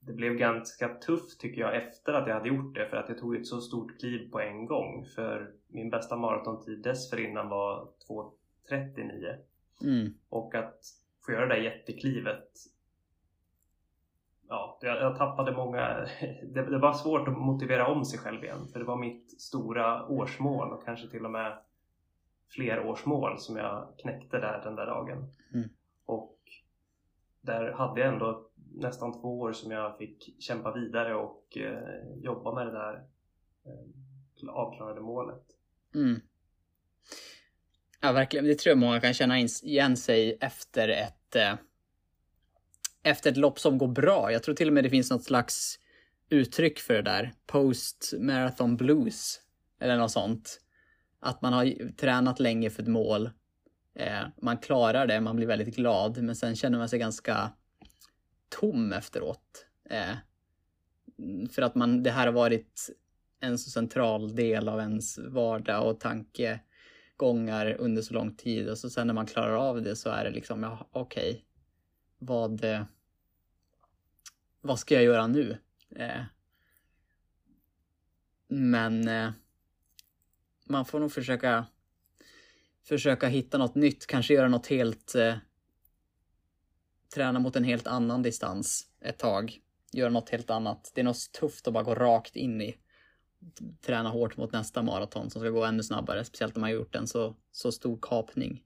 [0.00, 3.18] det blev ganska tufft tycker jag efter att jag hade gjort det för att jag
[3.18, 5.04] tog ett så stort kliv på en gång.
[5.04, 9.36] För min bästa maratontid dessförinnan var 2.39.
[9.82, 10.14] Mm.
[10.28, 10.80] Och att
[11.26, 12.50] få göra det där jätteklivet
[14.48, 15.80] ja, jag, jag tappade många,
[16.42, 20.06] det, det var svårt att motivera om sig själv igen för det var mitt stora
[20.06, 21.58] årsmål och kanske till och med
[22.48, 25.32] fler årsmål som jag knäckte där den där dagen.
[25.54, 25.68] Mm.
[26.06, 26.33] Och
[27.44, 32.54] där hade jag ändå nästan två år som jag fick kämpa vidare och eh, jobba
[32.54, 32.94] med det där
[33.64, 35.44] eh, avklarade målet.
[35.94, 36.20] Mm.
[38.00, 38.44] Ja, verkligen.
[38.44, 41.54] Det tror jag många kan känna igen sig efter ett eh,
[43.02, 44.32] efter ett lopp som går bra.
[44.32, 45.78] Jag tror till och med det finns något slags
[46.28, 47.32] uttryck för det där.
[47.46, 49.40] Post marathon blues.
[49.80, 50.60] Eller något sånt.
[51.20, 53.30] Att man har tränat länge för ett mål.
[53.94, 57.52] Eh, man klarar det, man blir väldigt glad, men sen känner man sig ganska
[58.48, 59.66] tom efteråt.
[59.90, 60.16] Eh,
[61.50, 62.90] för att man, det här har varit
[63.40, 68.68] en så central del av ens vardag och tankegångar under så lång tid.
[68.68, 71.30] Och så sen när man klarar av det så är det liksom, ja okej.
[71.30, 71.42] Okay.
[72.18, 72.82] Vad, eh,
[74.60, 75.58] vad ska jag göra nu?
[78.48, 79.10] Men
[80.64, 81.66] man får nog försöka
[82.84, 85.34] försöka hitta något nytt, kanske göra något helt eh,
[87.14, 89.60] träna mot en helt annan distans ett tag.
[89.92, 90.92] Göra något helt annat.
[90.94, 92.76] Det är något tufft att bara gå rakt in i.
[93.86, 96.94] Träna hårt mot nästa maraton som ska gå ännu snabbare, speciellt om man har gjort
[96.94, 98.62] en så, så stor kapning.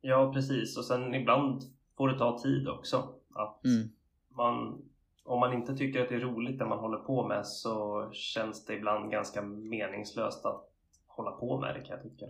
[0.00, 0.78] Ja, precis.
[0.78, 1.62] Och sen ibland
[1.96, 3.14] får det ta tid också.
[3.34, 3.88] Att mm.
[4.28, 4.82] man,
[5.24, 8.64] om man inte tycker att det är roligt det man håller på med så känns
[8.64, 10.70] det ibland ganska meningslöst att
[11.06, 12.26] hålla på med det kan jag tycka.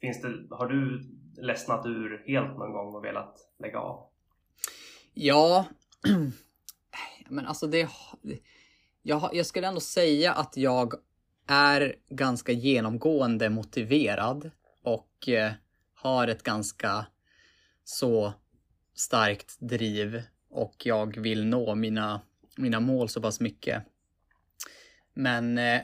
[0.00, 1.02] Finns det, har du
[1.42, 4.08] ledsnat ur helt någon gång och velat lägga av?
[5.14, 5.64] Ja,
[7.28, 7.88] men alltså det...
[9.02, 10.94] Jag, jag skulle ändå säga att jag
[11.46, 14.50] är ganska genomgående motiverad
[14.82, 15.52] och eh,
[15.94, 17.06] har ett ganska
[17.84, 18.32] så
[18.94, 22.20] starkt driv och jag vill nå mina,
[22.56, 23.82] mina mål så pass mycket.
[25.14, 25.80] Men eh,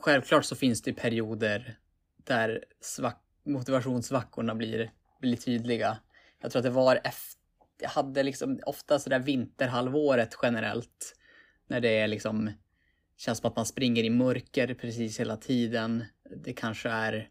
[0.00, 1.78] självklart så finns det perioder
[2.28, 5.98] där svack, motivationssvackorna blir, blir tydliga.
[6.40, 7.40] Jag tror att det var efter,
[7.80, 11.14] jag hade liksom ofta sådär vinterhalvåret generellt.
[11.66, 12.50] När det är liksom,
[13.16, 16.04] känns som att man springer i mörker precis hela tiden.
[16.44, 17.30] Det kanske är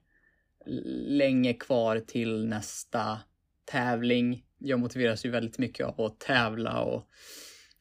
[1.07, 3.19] länge kvar till nästa
[3.65, 4.45] tävling.
[4.57, 7.09] Jag motiveras ju väldigt mycket av att tävla och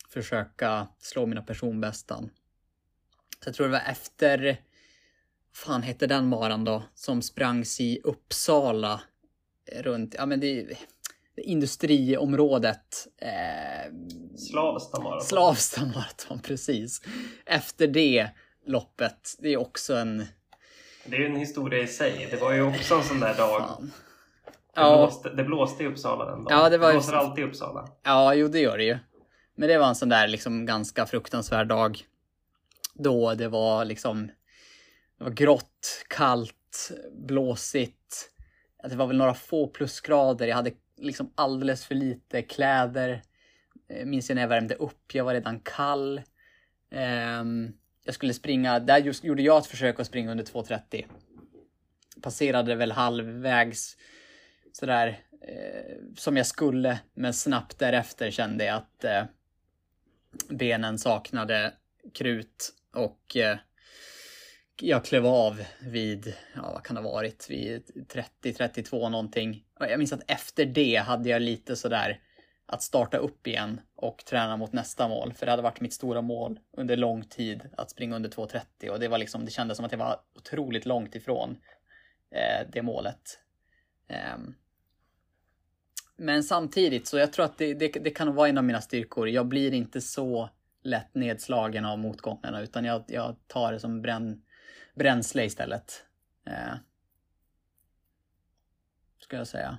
[0.08, 2.30] försöka slå mina personbästan.
[3.42, 4.60] Så jag tror det var efter
[5.56, 6.82] fan hette den maran då?
[6.94, 9.00] Som sprangs i Uppsala.
[9.72, 10.62] Runt, ja men det,
[11.34, 13.06] det industriområdet.
[13.20, 13.92] Eh,
[14.36, 15.26] Slavsta maraton.
[15.26, 17.02] Slavsta maraton, precis.
[17.46, 18.28] Efter det
[18.66, 20.26] loppet, det är också en...
[21.04, 22.28] Det är ju en historia i sig.
[22.30, 23.60] Det var ju också en sån där dag.
[23.60, 23.92] Fan.
[24.74, 24.96] Det, ja.
[24.96, 26.58] blåste, det blåste i Uppsala den dagen.
[26.58, 27.88] Ja, det, var det blåser alltid i Uppsala.
[28.02, 28.98] Ja, jo det gör det ju.
[29.54, 32.00] Men det var en sån där liksom ganska fruktansvärd dag.
[32.94, 34.30] Då det var liksom
[35.18, 38.30] det var grått, kallt, blåsigt.
[38.88, 40.46] Det var väl några få plusgrader.
[40.46, 43.22] Jag hade liksom alldeles för lite kläder.
[43.88, 45.14] Jag minns jag när jag värmde upp.
[45.14, 46.22] Jag var redan kall.
[46.90, 47.72] Ehm,
[48.04, 48.78] jag skulle springa.
[48.78, 51.06] Där just gjorde jag ett försök att springa under 2.30.
[52.22, 53.96] Passerade väl halvvägs
[54.72, 56.98] sådär eh, som jag skulle.
[57.14, 59.24] Men snabbt därefter kände jag att eh,
[60.48, 61.72] benen saknade
[62.14, 63.36] krut och
[64.82, 67.82] jag klev av vid, ja vad kan det ha varit, vid
[68.42, 69.64] 30-32 någonting.
[69.78, 72.20] Jag minns att efter det hade jag lite sådär
[72.66, 75.32] att starta upp igen och träna mot nästa mål.
[75.32, 79.00] För det hade varit mitt stora mål under lång tid att springa under 2.30 och
[79.00, 81.56] det var liksom, det kändes som att jag var otroligt långt ifrån
[82.30, 83.38] eh, det målet.
[84.08, 84.38] Eh,
[86.16, 89.28] men samtidigt så jag tror att det, det, det kan vara en av mina styrkor.
[89.28, 90.50] Jag blir inte så
[90.82, 94.42] lätt nedslagen av motgångarna utan jag, jag tar det som bränn,
[94.96, 96.06] bränsle istället.
[96.46, 96.74] Eh,
[99.18, 99.78] ska jag säga.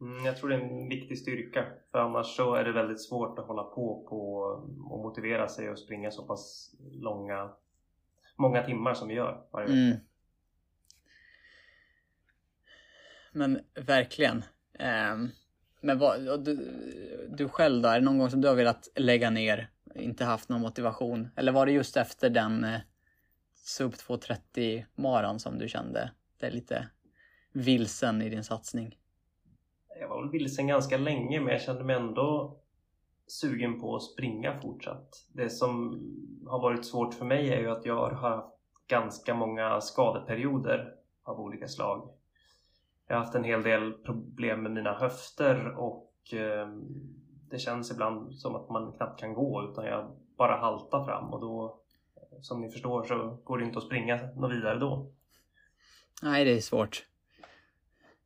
[0.00, 1.66] Mm, jag tror det är en viktig styrka.
[1.90, 4.40] För annars så är det väldigt svårt att hålla på, på
[4.90, 7.50] och motivera sig och springa så pass långa,
[8.36, 9.78] många timmar som vi gör varje vecka.
[9.78, 9.96] Mm.
[13.32, 14.44] Men verkligen.
[15.12, 15.30] Um,
[15.80, 16.56] men vad, du,
[17.28, 17.88] du själv då?
[17.88, 19.70] Är det någon gång som du har velat lägga ner?
[19.94, 21.28] Inte haft någon motivation?
[21.36, 22.80] Eller var det just efter den eh,
[23.70, 26.88] sub 2.30 maran som du kände dig lite
[27.52, 28.98] vilsen i din satsning?
[30.00, 32.60] Jag var väl vilsen ganska länge men jag kände mig ändå
[33.26, 35.26] sugen på att springa fortsatt.
[35.32, 36.00] Det som
[36.46, 38.54] har varit svårt för mig är ju att jag har haft
[38.86, 42.10] ganska många skadeperioder av olika slag.
[43.06, 46.84] Jag har haft en hel del problem med mina höfter och ehm,
[47.50, 51.40] det känns ibland som att man knappt kan gå utan jag bara haltar fram och
[51.40, 51.79] då
[52.42, 55.06] som ni förstår så går det inte att springa något vidare då.
[56.22, 57.06] Nej, det är svårt.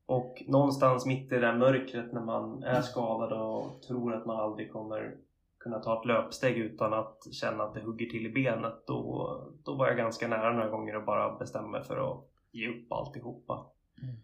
[0.06, 4.36] Och någonstans mitt i det där mörkret när man är skadad och tror att man
[4.36, 5.16] aldrig kommer
[5.58, 8.86] kunna ta ett löpsteg utan att känna att det hugger till i benet.
[8.86, 12.68] Då, då var jag ganska nära några gånger att bara bestämma mig för att ge
[12.68, 13.66] upp alltihopa.
[14.02, 14.16] Mm.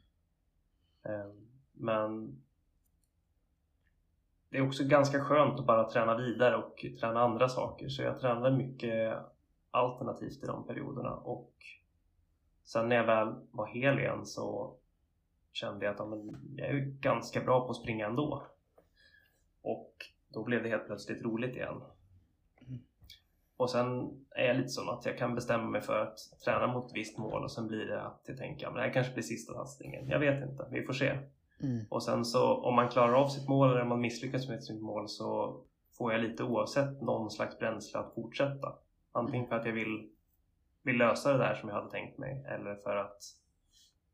[1.02, 2.40] Ehm, men
[4.50, 7.88] det är också ganska skönt att bara träna vidare och träna andra saker.
[7.88, 9.18] Så jag tränade mycket
[9.70, 11.16] alternativt i de perioderna.
[11.16, 11.52] Och
[12.64, 14.76] sen när jag väl var hel igen så
[15.52, 16.08] kände jag att
[16.56, 18.46] jag är ganska bra på att springa ändå.
[19.62, 19.94] Och
[20.28, 21.82] då blev det helt plötsligt roligt igen.
[23.56, 26.86] Och sen är jag lite sån att jag kan bestämma mig för att träna mot
[26.86, 29.22] ett visst mål och sen blir det att jag tänker att det här kanske blir
[29.22, 30.08] sista satsningen.
[30.08, 31.18] Jag vet inte, vi får se.
[31.62, 31.84] Mm.
[31.88, 34.82] Och sen så om man klarar av sitt mål eller om man misslyckas med sitt
[34.82, 35.56] mål så
[35.98, 38.72] får jag lite oavsett någon slags bränsle att fortsätta.
[39.12, 40.10] Antingen för att jag vill,
[40.82, 43.22] vill lösa det där som jag hade tänkt mig eller för att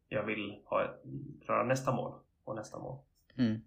[0.08, 1.02] jag vill ha ett,
[1.44, 2.98] klara nästa mål och nästa mål.
[3.38, 3.60] Mm.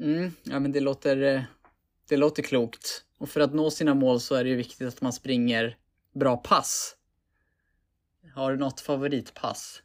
[0.00, 1.42] Mm, ja men det låter, eh,
[2.08, 3.04] det låter klokt.
[3.18, 5.76] Och för att nå sina mål så är det ju viktigt att man springer
[6.12, 6.96] bra pass.
[8.34, 9.82] Har du något favoritpass?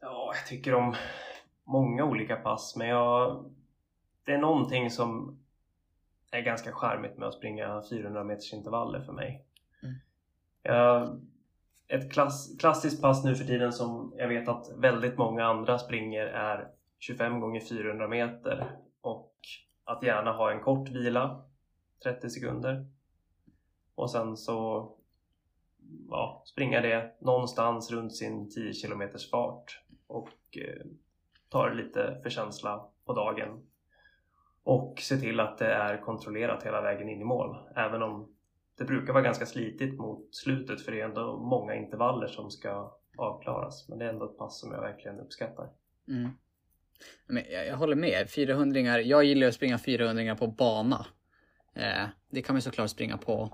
[0.00, 0.96] Ja, jag tycker om
[1.64, 3.44] många olika pass, men jag...
[4.30, 5.38] Det är någonting som
[6.30, 9.44] är ganska charmigt med att springa 400 meters intervaller för mig.
[9.82, 9.94] Mm.
[10.62, 11.20] Jag,
[11.88, 16.26] ett klass, klassiskt pass nu för tiden som jag vet att väldigt många andra springer
[16.26, 19.34] är 25 gånger 400 meter och
[19.84, 21.44] att gärna ha en kort vila,
[22.02, 22.86] 30 sekunder.
[23.94, 24.90] Och sen så
[26.10, 30.86] ja, springa det någonstans runt sin 10 km fart och eh,
[31.48, 33.69] ta det lite för känsla på dagen.
[34.70, 37.56] Och se till att det är kontrollerat hela vägen in i mål.
[37.76, 38.34] Även om
[38.78, 42.98] det brukar vara ganska slitigt mot slutet för det är ändå många intervaller som ska
[43.16, 43.88] avklaras.
[43.88, 45.70] Men det är ändå ett pass som jag verkligen uppskattar.
[46.08, 46.30] Mm.
[47.26, 48.30] Men jag, jag, håller med.
[48.30, 51.06] 400 jag gillar att springa 400 på bana.
[51.74, 53.52] Eh, det kan man såklart springa på,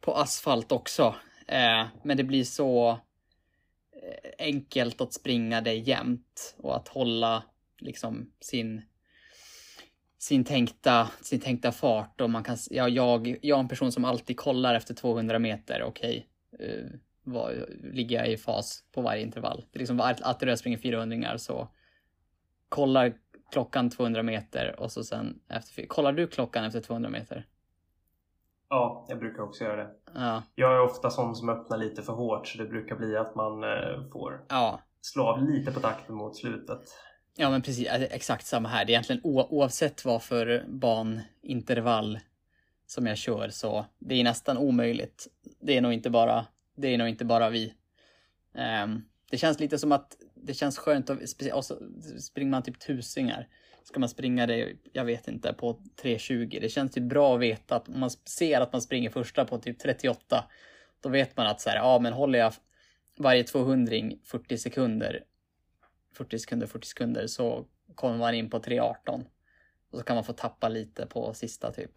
[0.00, 1.14] på asfalt också.
[1.48, 2.90] Eh, men det blir så
[3.92, 7.42] eh, enkelt att springa det jämt och att hålla
[7.78, 8.82] liksom sin
[10.18, 14.04] sin tänkta, sin tänkta fart och man kan, ja, jag, jag är en person som
[14.04, 16.90] alltid kollar efter 200 meter, okej, okay, uh,
[17.22, 19.64] vad, ligger jag i fas på varje intervall?
[19.70, 21.68] Det är liksom när jag springer 400 så
[22.68, 23.14] kollar
[23.52, 27.46] klockan 200 meter och så sen efter, kollar du klockan efter 200 meter?
[28.68, 29.90] Ja, jag brukar också göra det.
[30.14, 30.42] Ja.
[30.54, 33.64] Jag är ofta sån som öppnar lite för hårt så det brukar bli att man
[33.64, 34.80] eh, får ja.
[35.00, 36.82] slå av lite på takten mot slutet.
[37.38, 38.84] Ja men precis, alltså, exakt samma här.
[38.84, 42.18] Det är egentligen oavsett vad för banintervall
[42.86, 45.28] som jag kör så det är nästan omöjligt.
[45.60, 46.46] Det är nog inte bara,
[46.76, 47.74] det är nog inte bara vi.
[48.84, 51.18] Um, det känns lite som att det känns skönt att
[51.52, 51.78] och så
[52.20, 53.48] springer man typ tusingar.
[53.84, 56.60] Ska man springa det, jag vet inte, på 3.20.
[56.60, 59.58] Det känns typ bra att veta att om man ser att man springer första på
[59.58, 60.44] typ 38.
[61.00, 62.52] Då vet man att så här, ja men håller jag
[63.18, 63.92] varje 200
[64.24, 65.24] 40 sekunder
[66.16, 69.24] 40 sekunder, 40 sekunder så kommer man in på 3.18.
[69.90, 71.92] Och så kan man få tappa lite på sista typ.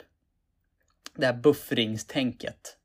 [1.15, 2.77] Det här buffringstänket.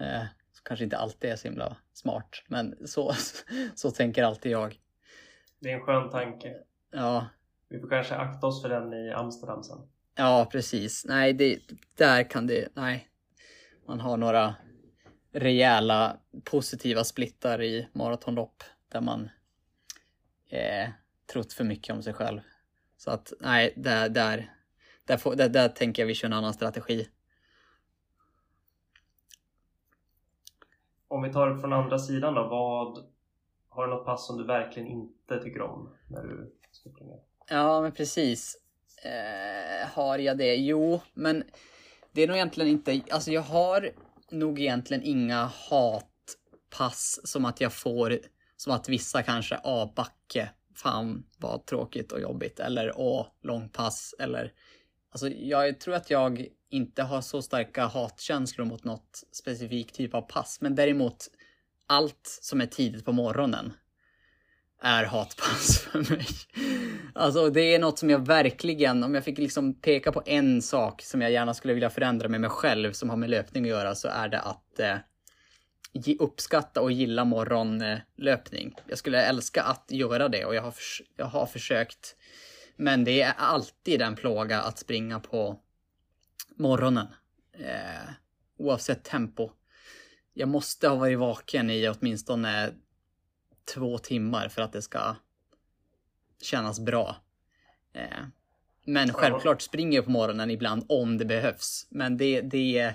[0.00, 0.24] Eh,
[0.64, 3.12] kanske inte alltid är så himla smart, men så,
[3.74, 4.80] så tänker alltid jag.
[5.58, 6.56] Det är en skön tanke.
[6.90, 7.26] Ja.
[7.68, 9.78] Vi får kanske akta oss för den i Amsterdam sen.
[10.14, 11.04] Ja, precis.
[11.04, 11.60] Nej, det,
[11.96, 12.68] där kan det...
[12.74, 13.08] Nej.
[13.86, 14.54] Man har några
[15.32, 19.30] rejäla positiva splittar i maratonlopp där man
[20.54, 20.88] eh,
[21.32, 22.40] trott för mycket om sig själv.
[22.96, 24.54] Så att nej, där, där,
[25.04, 27.08] där, får, där, där tänker jag vi kör en annan strategi.
[31.08, 33.04] Om vi tar det från andra sidan då, vad
[33.68, 37.14] har du något pass som du verkligen inte tycker om när du ska springa?
[37.50, 38.56] Ja, men precis.
[39.04, 40.54] Eh, har jag det?
[40.54, 41.44] Jo, men
[42.12, 43.90] det är nog egentligen inte, alltså jag har
[44.30, 48.18] nog egentligen inga hatpass som att jag får
[48.64, 52.60] som att vissa kanske, ja, backe, fan vad tråkigt och jobbigt.
[52.60, 54.14] Eller Å långpass.
[54.18, 54.52] Eller,
[55.10, 60.22] alltså jag tror att jag inte har så starka hatkänslor mot något specifik typ av
[60.22, 60.60] pass.
[60.60, 61.28] Men däremot
[61.86, 63.72] allt som är tidigt på morgonen
[64.82, 66.26] är hatpass för mig.
[67.14, 71.02] Alltså det är något som jag verkligen, om jag fick liksom peka på en sak
[71.02, 73.94] som jag gärna skulle vilja förändra med mig själv som har med löpning att göra
[73.94, 74.96] så är det att eh,
[76.18, 78.74] uppskatta och gilla morgonlöpning.
[78.86, 80.74] Jag skulle älska att göra det och jag har,
[81.16, 82.16] jag har försökt.
[82.76, 85.60] Men det är alltid en plåga att springa på
[86.56, 87.06] morgonen.
[87.52, 88.10] Eh,
[88.58, 89.50] oavsett tempo.
[90.32, 92.72] Jag måste ha varit vaken i åtminstone
[93.74, 95.16] två timmar för att det ska
[96.42, 97.16] kännas bra.
[97.92, 98.24] Eh,
[98.84, 101.86] men självklart springer jag på morgonen ibland om det behövs.
[101.90, 102.94] Men det, det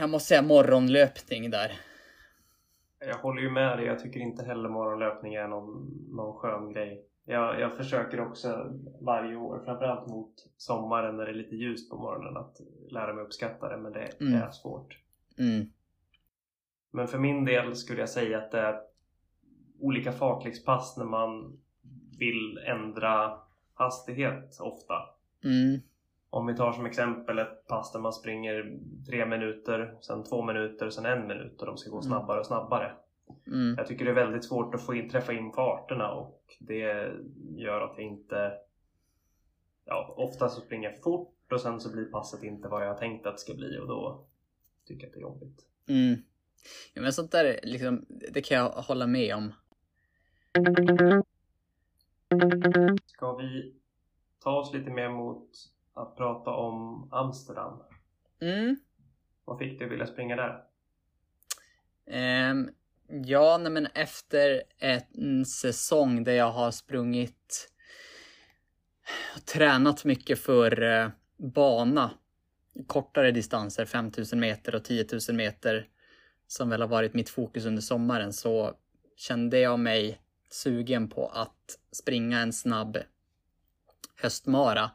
[0.00, 1.72] Jag måste säga morgonlöpning där.
[3.00, 3.86] Jag håller ju med dig.
[3.86, 7.04] Jag tycker inte heller morgonlöpning är någon, någon skön grej.
[7.24, 11.96] Jag, jag försöker också varje år, framförallt mot sommaren när det är lite ljust på
[11.96, 12.60] morgonen, att
[12.90, 13.76] lära mig uppskatta det.
[13.76, 14.34] Men det Mm.
[14.42, 14.98] är svårt.
[15.38, 15.66] Mm.
[16.90, 18.80] Men för min del skulle jag säga att det är
[19.80, 21.58] olika fartlekspass när man
[22.18, 23.38] vill ändra
[23.74, 24.94] hastighet ofta.
[25.44, 25.80] Mm.
[26.30, 30.90] Om vi tar som exempel ett pass där man springer tre minuter, sen två minuter,
[30.90, 32.08] sen en minut och de ska gå Mm.
[32.08, 32.92] snabbare och snabbare.
[33.46, 33.74] Mm.
[33.78, 37.12] Jag tycker det är väldigt svårt att få in, träffa in farterna och det
[37.56, 38.52] gör att jag inte...
[39.84, 42.98] Ja, ofta så springer jag fort och sen så blir passet inte vad jag har
[42.98, 44.24] tänkt att det ska bli och då
[44.86, 45.66] tycker jag att det är jobbigt.
[45.88, 46.22] Mm.
[46.94, 49.52] Ja, men sånt där, liksom, det kan jag hålla med om.
[53.06, 53.74] Ska vi
[54.42, 55.48] ta oss lite mer mot
[55.98, 57.82] att prata om Amsterdam?
[58.40, 58.76] Mm.
[59.44, 60.64] Vad fick dig att vilja springa där?
[62.06, 62.70] Ehm,
[63.08, 67.72] ja, nej, men efter en säsong där jag har sprungit
[69.36, 72.10] och tränat mycket för eh, bana,
[72.86, 75.88] kortare distanser, 5000 meter och 10 000 meter,
[76.46, 78.74] som väl har varit mitt fokus under sommaren, så
[79.16, 80.20] kände jag mig
[80.50, 82.98] sugen på att springa en snabb
[84.16, 84.90] höstmara.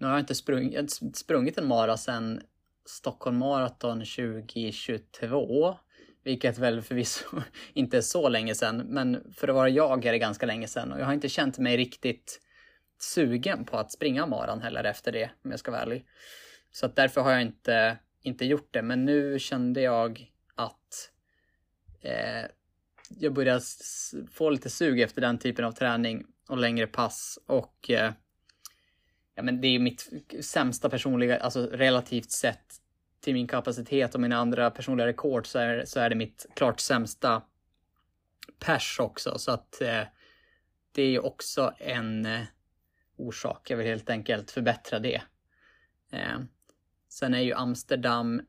[0.00, 2.42] Nu har jag inte sprungit, jag har inte sprungit en mara sedan
[2.84, 5.76] Stockholm Marathon 2022.
[6.24, 7.42] Vilket väl förvisso
[7.72, 10.92] inte är så länge sedan, men för att vara jag är det ganska länge sedan.
[10.92, 12.40] Och jag har inte känt mig riktigt
[12.98, 16.06] sugen på att springa maran heller efter det, om jag ska vara ärlig.
[16.72, 18.82] Så att därför har jag inte, inte gjort det.
[18.82, 21.10] Men nu kände jag att
[22.00, 22.50] eh,
[23.08, 23.60] jag börjar
[24.32, 27.38] få lite sug efter den typen av träning och längre pass.
[27.46, 28.12] Och eh,
[29.40, 30.08] ja, men det är mitt
[30.40, 32.74] sämsta personliga, alltså relativt sett
[33.20, 36.80] till min kapacitet och mina andra personliga rekord så är, så är det mitt klart
[36.80, 37.42] sämsta
[38.58, 39.38] pers också.
[39.38, 40.02] Så att eh,
[40.92, 42.40] det är ju också en eh,
[43.16, 43.70] orsak.
[43.70, 45.22] Jag vill helt enkelt förbättra det.
[46.10, 46.38] Eh,
[47.08, 48.42] sen är ju Amsterdam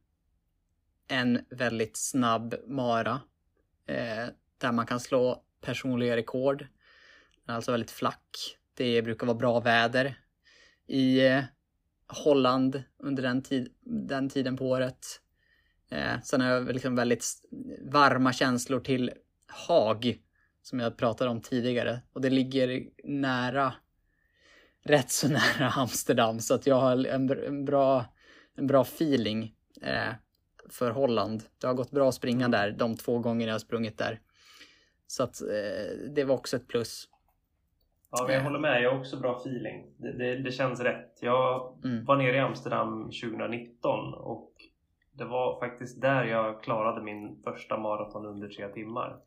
[1.08, 3.22] en väldigt snabb mara
[3.86, 4.26] eh,
[4.58, 6.60] där man kan slå personliga rekord.
[7.46, 8.58] Den är alltså väldigt flack.
[8.74, 10.21] Det brukar vara bra väder
[10.88, 11.44] i eh,
[12.08, 15.22] Holland under den, tid, den tiden på året.
[15.90, 17.26] Eh, sen har jag liksom väldigt
[17.82, 19.12] varma känslor till
[19.48, 20.22] Haag
[20.62, 23.74] som jag pratade om tidigare och det ligger nära
[24.84, 25.28] rätt så
[25.58, 28.06] nära Amsterdam så att jag har en, en, bra,
[28.56, 30.14] en bra feeling eh,
[30.70, 31.44] för Holland.
[31.58, 34.20] Det har gått bra att springa där de två gånger jag har sprungit där.
[35.08, 37.08] Så att eh, det var också ett plus.
[38.12, 38.44] Ja, men jag Ja.
[38.44, 38.82] håller med.
[38.82, 39.94] Jag har också bra feeling.
[39.98, 41.20] Det, det, det känns rätt.
[41.22, 42.06] Jag Mm.
[42.06, 44.54] var nere i Amsterdam 2019 och
[45.14, 49.20] det var faktiskt där jag klarade min första maraton under tre timmar.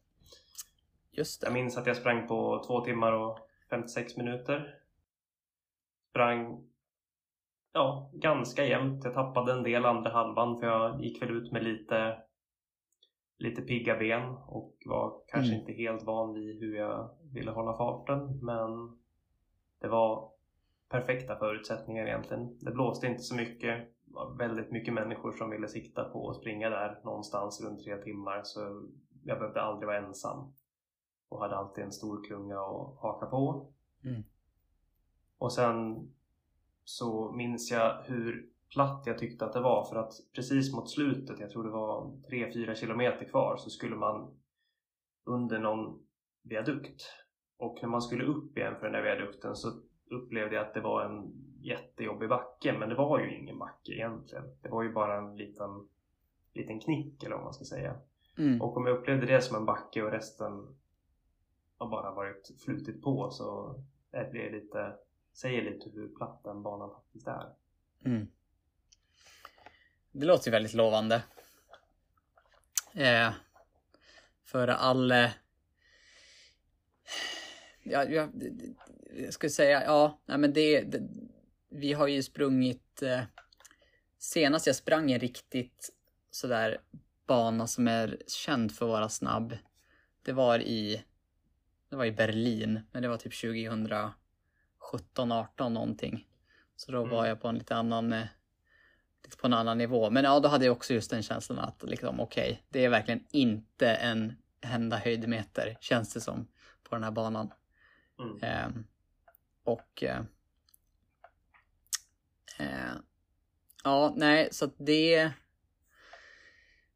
[1.13, 1.55] Just Jag det.
[1.55, 3.39] minns att jag sprang på två timmar och
[3.71, 4.75] 56 minuter.
[6.11, 6.69] Sprang
[7.73, 9.05] ja, ganska jämnt.
[9.05, 12.19] Jag tappade en del andra halvan för jag gick väl ut med lite,
[13.39, 15.61] lite pigga ben och var kanske Mm.
[15.61, 18.39] inte helt van vid hur jag ville hålla farten.
[18.43, 18.99] Men
[19.79, 20.31] det var
[20.89, 22.59] perfekta förutsättningar egentligen.
[22.61, 23.89] Det blåste inte så mycket.
[24.05, 27.97] Det var väldigt mycket människor som ville sikta på att springa där någonstans runt tre
[27.97, 28.89] timmar så
[29.25, 30.53] jag behövde aldrig vara ensam
[31.29, 33.67] och hade alltid en stor klunga att haka på.
[34.05, 34.23] Mm.
[35.39, 36.09] Och sen
[36.85, 41.41] så minns jag hur platt jag tyckte att det var för att precis mot slutet,
[41.41, 44.37] jag tror det var 3-4 kilometer kvar, så skulle man
[45.25, 46.07] under någon
[46.43, 47.03] viadukt.
[47.57, 49.73] Och när man skulle upp igen för den där viadukten så
[50.11, 54.45] upplevde jag att det var en jättejobbig backe, men det var ju ingen backe egentligen.
[54.63, 55.89] Det var ju bara en liten,
[56.53, 57.97] liten knick eller vad man ska säga.
[58.39, 58.63] Mm.
[58.63, 60.77] Och om jag upplevde det som en backe och resten
[61.79, 63.81] har bara varit flutit på så
[64.11, 64.97] är det lite,
[65.33, 67.55] säger lite hur platt den banan faktiskt är.
[68.05, 68.27] Mm.
[70.13, 71.23] Det låter ju väldigt lovande.
[72.95, 73.33] Eh,
[74.45, 75.13] för all...
[77.85, 78.31] Eh, ja, jag,
[79.17, 81.03] jag skulle säga, ja, nej men det, det...
[81.71, 83.03] Vi har ju sprungit...
[83.03, 83.21] Eh,
[84.19, 85.91] senast jag sprang en riktigt
[86.31, 86.79] sådär
[87.27, 89.57] bana som är känd för att vara snabb.
[90.23, 91.05] Det var i...
[91.89, 96.27] Det var i Berlin, men det var typ 2017, 18 någonting.
[96.77, 97.29] Så då var Mm.
[97.29, 98.27] jag på en lite annan, eh,
[99.25, 100.11] lite på en annan nivå.
[100.11, 103.25] Men ja, då hade jag också just den känslan att liksom okej, det är verkligen
[103.31, 106.49] inte en enda höjdmeter känns det som
[106.83, 107.51] på den här banan.
[108.19, 108.39] Mm.
[108.43, 108.85] Ehm,
[109.65, 110.23] och eh,
[112.59, 112.95] eh,
[113.85, 115.33] ja, nej, så att det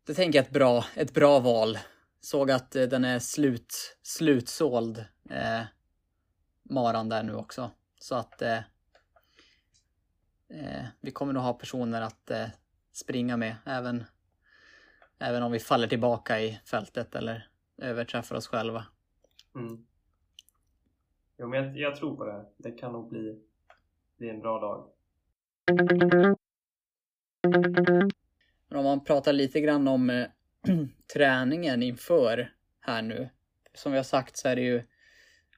[0.04, 1.78] det tänker jag ett bra, ett bra val.
[2.20, 5.04] Såg att eh, den är slut, slutsåld.
[5.30, 5.62] Eh,
[6.62, 7.70] maran där nu också.
[7.98, 8.58] Så att eh,
[10.48, 12.46] eh, vi kommer nog ha personer att eh,
[12.92, 14.04] springa med även,
[15.18, 18.86] även om vi faller tillbaka i fältet eller överträffar oss själva.
[19.54, 19.86] Mm.
[21.38, 22.46] Jo, men jag, jag, tror på det.
[22.56, 23.38] Det kan nog bli,
[24.16, 24.90] bli en bra dag.
[28.68, 30.26] Men om man pratar lite grann om eh,
[31.14, 33.28] träningen inför här nu.
[33.74, 34.82] Som vi har sagt så är det ju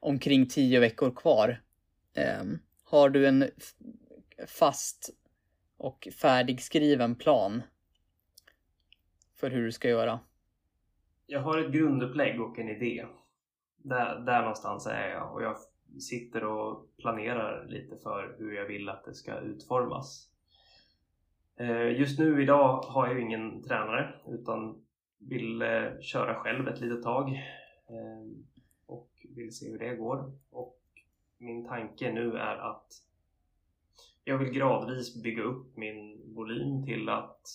[0.01, 1.63] omkring tio veckor kvar.
[2.15, 2.45] Eh,
[2.85, 3.45] har du en
[4.47, 5.11] fast
[5.77, 7.63] och färdigskriven plan
[9.35, 10.21] för hur du ska göra?
[11.27, 13.07] Jag har ett grundupplägg och en idé.
[13.77, 15.57] Där, där någonstans är jag och jag
[15.99, 20.31] sitter och planerar lite för hur jag vill att det ska utformas.
[21.57, 24.85] Eh, just nu idag har jag ingen tränare utan
[25.19, 27.29] vill eh, köra själv ett litet tag
[27.89, 28.43] eh,
[28.87, 30.33] och vill se hur det går.
[30.51, 30.81] Och
[31.39, 32.87] min tanke nu är att
[34.25, 37.47] jag vill gradvis bygga upp min volym till att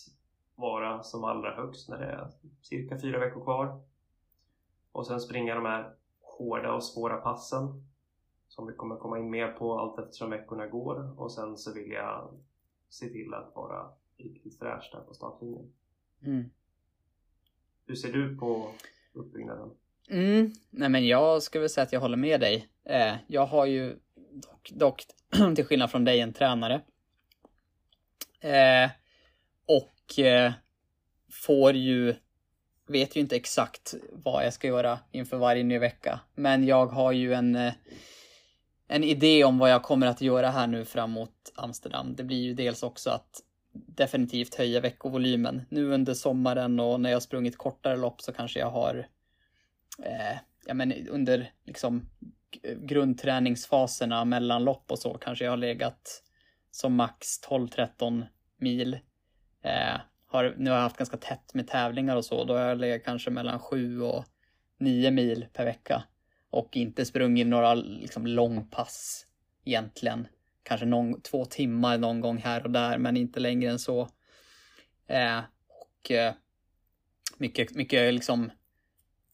[0.56, 2.32] vara som allra högst när det är
[2.62, 3.82] cirka fyra veckor kvar.
[4.92, 7.86] Och sen springa de här hårda och svåra passen
[8.56, 11.20] som vi kommer komma in mer på allt eftersom veckorna går.
[11.20, 12.30] Och sen så vill jag
[12.90, 15.74] se till att vara riktigt fräsch där på startlinjen.
[16.22, 16.50] Mm.
[17.86, 18.72] Hur ser du på
[19.14, 19.70] uppbyggnaden?
[20.10, 22.68] Mm, nej men jag skulle väl säga att jag håller med dig.
[22.84, 24.00] Eh, jag har ju
[24.32, 25.06] dock, dock
[25.56, 26.82] till skillnad från dig, en tränare.
[28.40, 28.90] Eh,
[29.66, 30.54] och eh,
[31.32, 32.16] får ju,
[32.88, 36.20] vet ju inte exakt vad jag ska göra inför varje ny vecka.
[36.36, 37.74] Men jag har ju en, eh,
[38.88, 42.16] en idé om vad jag kommer att göra här nu framåt Amsterdam.
[42.16, 43.42] Det blir ju dels också att
[43.74, 45.62] definitivt höja veckovolymen.
[45.70, 49.08] Nu under sommaren och när jag sprungit kortare lopp så kanske jag har
[50.04, 52.10] eh, ja, men under liksom
[52.78, 56.24] grundträningsfaserna mellan lopp och så kanske jag har legat
[56.72, 58.24] som max 12-13
[58.58, 58.94] mil.
[59.62, 62.44] Eh, har, nu har jag haft ganska tätt med tävlingar och så.
[62.44, 64.26] Då har jag legat kanske mellan 7 och
[64.80, 66.04] 9 mil per vecka.
[66.56, 69.26] Och inte sprungit några liksom, långpass
[69.66, 70.28] egentligen
[70.64, 74.10] kanske någon, två timmar någon gång här och där, men inte längre än så.
[75.08, 75.40] Eh,
[75.70, 76.34] och eh,
[77.38, 78.52] mycket, mycket liksom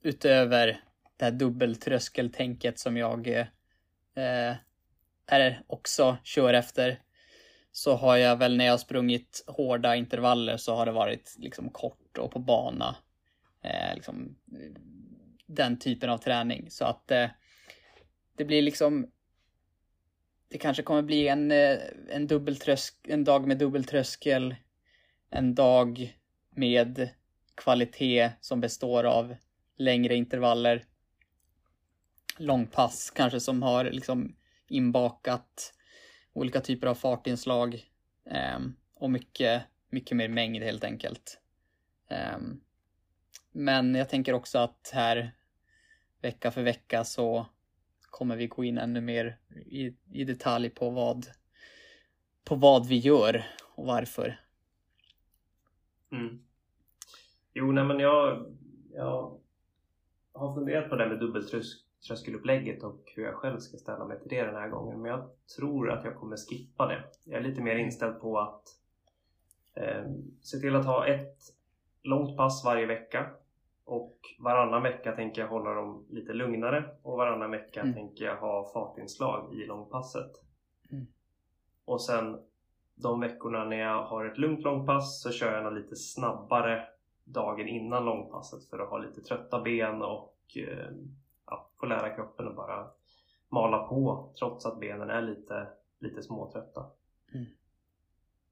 [0.04, 0.84] utöver
[1.18, 3.48] det här dubbeltröskeltänket som jag eh,
[4.16, 4.56] eh
[5.26, 7.00] är också kör efter
[7.72, 12.18] så har jag väl när jag sprungit hårda intervaller så har det varit liksom kort
[12.18, 12.96] och på bana.
[13.64, 14.36] Eh, liksom,
[15.56, 16.72] den typen av träning.
[16.72, 17.30] Så att eh,
[18.36, 19.12] det blir liksom
[20.48, 21.78] det kanske kommer bli en, eh,
[22.10, 24.56] en, dubbeltrösk, en dag med dubbeltröskel,
[25.30, 26.18] en dag
[26.50, 27.10] med
[27.56, 29.36] kvalitet som består av
[29.78, 30.86] längre intervaller,
[32.38, 34.36] långpass kanske som har liksom
[34.68, 35.74] inbakat
[36.34, 37.86] olika typer av fartinslag
[38.26, 38.60] eh,
[38.96, 41.40] och mycket, mycket mer mängd helt enkelt.
[42.10, 42.38] Eh,
[43.52, 45.32] men jag tänker också att här
[46.22, 47.46] vecka för vecka så
[48.10, 51.26] kommer vi gå in ännu mer i, i detalj på vad,
[52.44, 53.46] på vad vi gör
[53.76, 54.40] och varför.
[56.12, 56.44] Mm.
[57.54, 58.46] Jo, nej men jag,
[58.94, 59.40] jag
[60.34, 64.46] har funderat på det med dubbeltröskelupplägget och hur jag själv ska ställa mig till det
[64.46, 65.02] den här gången.
[65.02, 67.04] Men jag tror att jag kommer skippa det.
[67.24, 68.64] Jag är lite mer inställd på att
[69.74, 70.04] eh,
[70.42, 71.38] se till att ha ett
[72.04, 73.30] långt pass varje vecka
[73.86, 77.94] och varannan vecka tänker jag hålla dem lite lugnare och varannan vecka mm.
[77.94, 80.32] tänker jag ha fartinslag i långpasset.
[80.92, 81.06] Mm.
[81.86, 82.40] Och sen
[82.96, 86.88] de veckorna när jag har ett lugnt långpass så kör jag något lite snabbare
[87.24, 90.92] dagen innan långpasset för att ha lite trötta ben och eh,
[91.46, 92.88] ja, få lära kroppen att bara
[93.50, 95.68] mala på trots att benen är lite,
[96.00, 96.86] lite småtrötta.
[97.34, 97.46] Mm.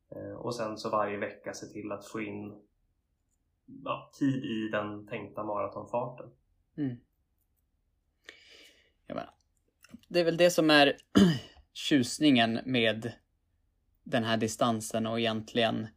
[0.10, 2.62] Eh, och sen så varje vecka se till att få in
[3.84, 6.30] ja, tid i den tänkta maratonfarten.
[6.78, 6.98] Mm.
[10.08, 10.98] det är väl det som är
[11.74, 13.12] tjusningen med
[14.04, 15.88] den här distansen och egentligen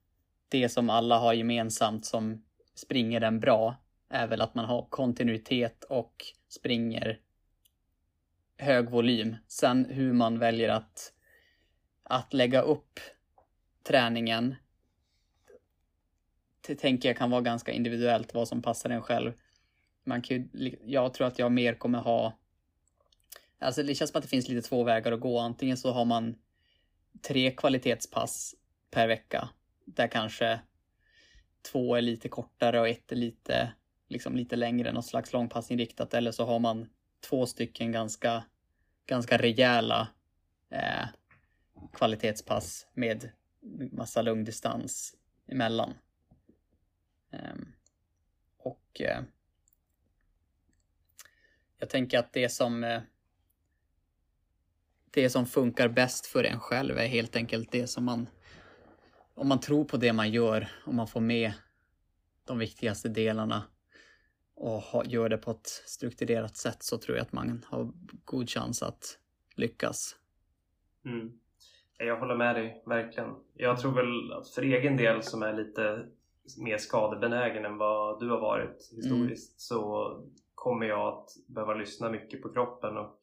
[0.49, 2.45] det som alla har gemensamt som
[2.75, 3.77] springer den bra
[4.09, 7.21] är väl att man har kontinuitet och springer
[8.59, 9.37] hög volym.
[9.47, 11.13] Sen hur man väljer att,
[12.03, 13.01] att lägga upp
[13.83, 14.55] träningen
[16.63, 19.33] tänker jag kan vara ganska individuellt vad som passar en själv.
[20.05, 22.39] Man kan ju, jag tror att jag mer kommer ha
[23.63, 25.39] Alltså det känns som att det finns lite två vägar att gå.
[25.39, 26.35] Antingen så har man
[27.21, 28.55] tre kvalitetspass
[28.91, 29.49] per vecka.
[29.85, 30.61] Där kanske
[31.73, 33.73] två är lite kortare och ett är lite,
[34.09, 36.15] liksom lite längre, något slags långpassinriktat.
[36.15, 36.89] Eller så har man
[37.29, 38.45] två stycken ganska,
[39.07, 40.09] ganska rejäla
[40.71, 41.07] eh,
[41.93, 43.31] kvalitetspass med
[43.93, 45.17] massa lugn distans
[45.49, 45.95] emellan.
[47.33, 47.73] Ehm,
[48.57, 49.23] och eh,
[51.79, 53.01] jag tänker att det som eh,
[55.11, 58.29] det som funkar bäst för en själv är helt enkelt det som man
[59.35, 61.53] om man tror på det man gör, om man får med
[62.45, 63.63] de viktigaste delarna
[64.55, 67.93] och gör det på ett strukturerat sätt så tror jag att man har
[68.25, 69.19] god chans att
[69.55, 70.17] lyckas.
[71.05, 71.33] Mm.
[71.99, 73.31] Jag håller med dig, verkligen.
[73.55, 76.07] Jag tror väl att för egen del som är lite
[76.59, 79.57] mer skadebenägen än vad du har varit historiskt mm.
[79.57, 80.13] så
[80.55, 83.19] kommer jag att behöva lyssna mycket på kroppen och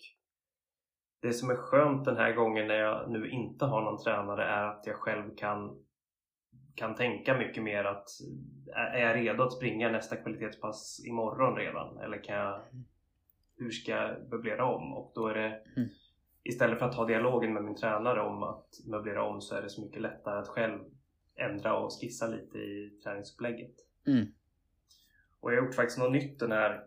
[1.22, 4.64] det som är skönt den här gången när jag nu inte har någon tränare är
[4.64, 5.86] att jag själv kan
[6.76, 8.10] kan tänka mycket mer att
[8.76, 12.62] är jag redo att springa nästa kvalitetspass imorgon redan eller kan jag
[13.60, 14.94] hur ska jag möblera om?
[14.94, 15.90] Och då är det mm.
[16.44, 19.70] istället för att ha dialogen med min tränare om att möblera om så är det
[19.70, 20.80] så mycket lättare att själv
[21.40, 23.76] ändra och skissa lite i träningsupplägget.
[24.08, 24.26] Mm.
[25.40, 26.84] Och jag har gjort faktiskt något nytt den här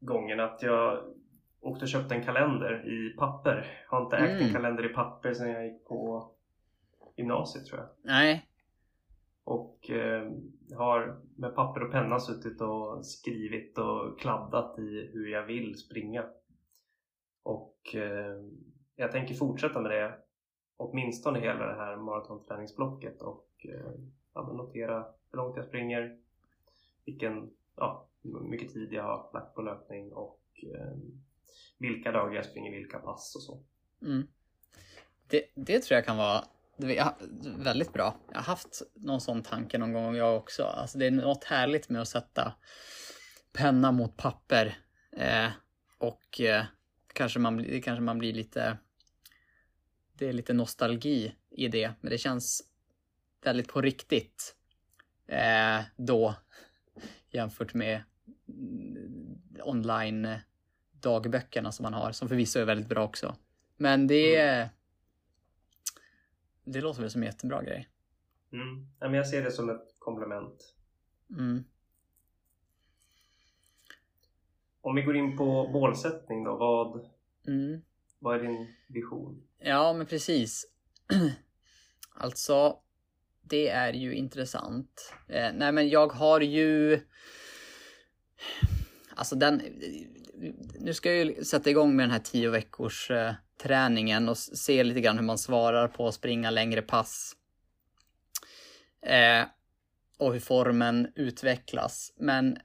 [0.00, 1.14] gången att jag
[1.60, 3.84] åkte och köpte en kalender i papper.
[3.90, 4.46] Jag har inte ägt mm.
[4.46, 6.30] en kalender i papper sedan jag gick på
[7.16, 7.88] gymnasiet tror jag.
[8.02, 8.46] Nej.
[9.44, 10.30] Och eh,
[10.76, 16.24] har med papper och penna suttit och skrivit och kladdat i hur jag vill springa.
[17.42, 18.36] Och eh,
[18.96, 20.14] jag tänker fortsätta med det
[20.76, 23.92] åtminstone hela det här maratonträningsblocket och Eh,
[24.34, 26.18] ja, notera hur långt jag springer,
[27.04, 30.96] vilken, ja, hur mycket tid jag har lagt på löpning och eh,
[31.78, 33.62] vilka dagar jag springer vilka pass och så.
[34.02, 34.26] Mm.
[35.26, 36.44] Det, det tror jag kan vara
[37.56, 38.16] väldigt bra.
[38.28, 40.64] Jag har haft någon sån tanke någon gång jag också.
[40.64, 42.52] Alltså det är något härligt med att sätta
[43.52, 44.78] penna mot papper.
[45.16, 45.48] Eh,
[45.98, 46.64] och eh,
[47.14, 48.78] kanske man, det kanske man blir lite...
[50.12, 52.69] Det är lite nostalgi i det, men det känns
[53.42, 54.56] väldigt på riktigt
[55.26, 56.34] eh, då
[57.30, 58.02] jämfört med
[59.62, 60.28] online
[60.92, 63.36] dagböckerna som man har, som förvisso är väldigt bra också.
[63.76, 64.56] Men det mm.
[64.56, 64.68] Mm.
[66.72, 67.88] Det låter väl som en jättebra grej.
[68.52, 68.86] Mm.
[68.98, 70.74] Ja, men jag ser det som ett komplement.
[71.30, 71.64] Mm.
[74.80, 77.10] Om vi går in på målsättning då, vad,
[77.46, 77.82] mm.
[78.18, 79.42] vad är din vision?
[79.58, 80.66] Ja, men precis.
[82.14, 82.78] alltså,
[83.50, 85.14] det är ju intressant.
[85.28, 87.00] Eh, nej, men jag har ju...
[89.14, 89.62] Alltså den...
[90.78, 94.84] Nu ska jag ju sätta igång med den här tio veckors eh, träningen och se
[94.84, 97.36] lite grann hur man svarar på att springa längre pass.
[99.06, 99.44] Eh,
[100.18, 102.12] och hur formen utvecklas.
[102.16, 102.58] Men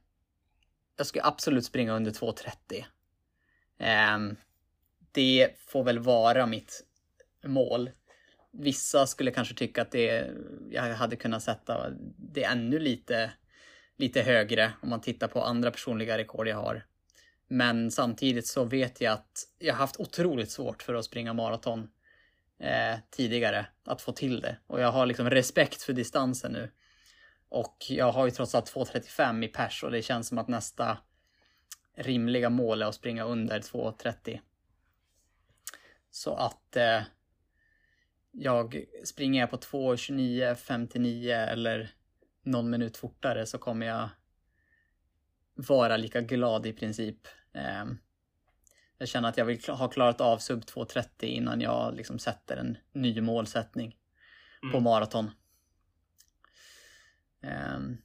[0.98, 2.86] jag ska absolut springa under 2.30.
[3.80, 4.38] Eh,
[5.12, 6.84] det får väl vara mitt
[7.46, 7.90] mål.
[8.60, 10.32] Vissa skulle kanske tycka att det,
[10.72, 13.32] jag hade kunnat sätta det ännu lite,
[13.98, 16.86] lite högre om man tittar på andra personliga rekord jag har.
[17.48, 21.88] Men samtidigt så vet jag att jag har haft otroligt svårt för att springa maraton
[22.60, 24.58] eh, tidigare, att få till det.
[24.68, 26.72] Och jag har liksom respekt för distansen nu.
[27.50, 30.98] Och jag har ju trots allt 2.35 i pers och det känns som att nästa
[31.96, 34.40] rimliga mål är att springa under 2.30.
[36.12, 37.02] Så att eh,
[38.38, 41.92] jag springer jag på 2.29.59 eller
[42.44, 44.10] någon minut fortare så kommer jag
[45.56, 47.28] vara lika glad i princip.
[47.54, 47.98] Ehm,
[48.98, 52.78] jag känner att jag vill ha klarat av sub 2.30 innan jag liksom sätter en
[52.92, 53.98] ny målsättning
[54.64, 54.72] mm.
[54.72, 55.32] på maraton.
[57.42, 57.98] Ehm,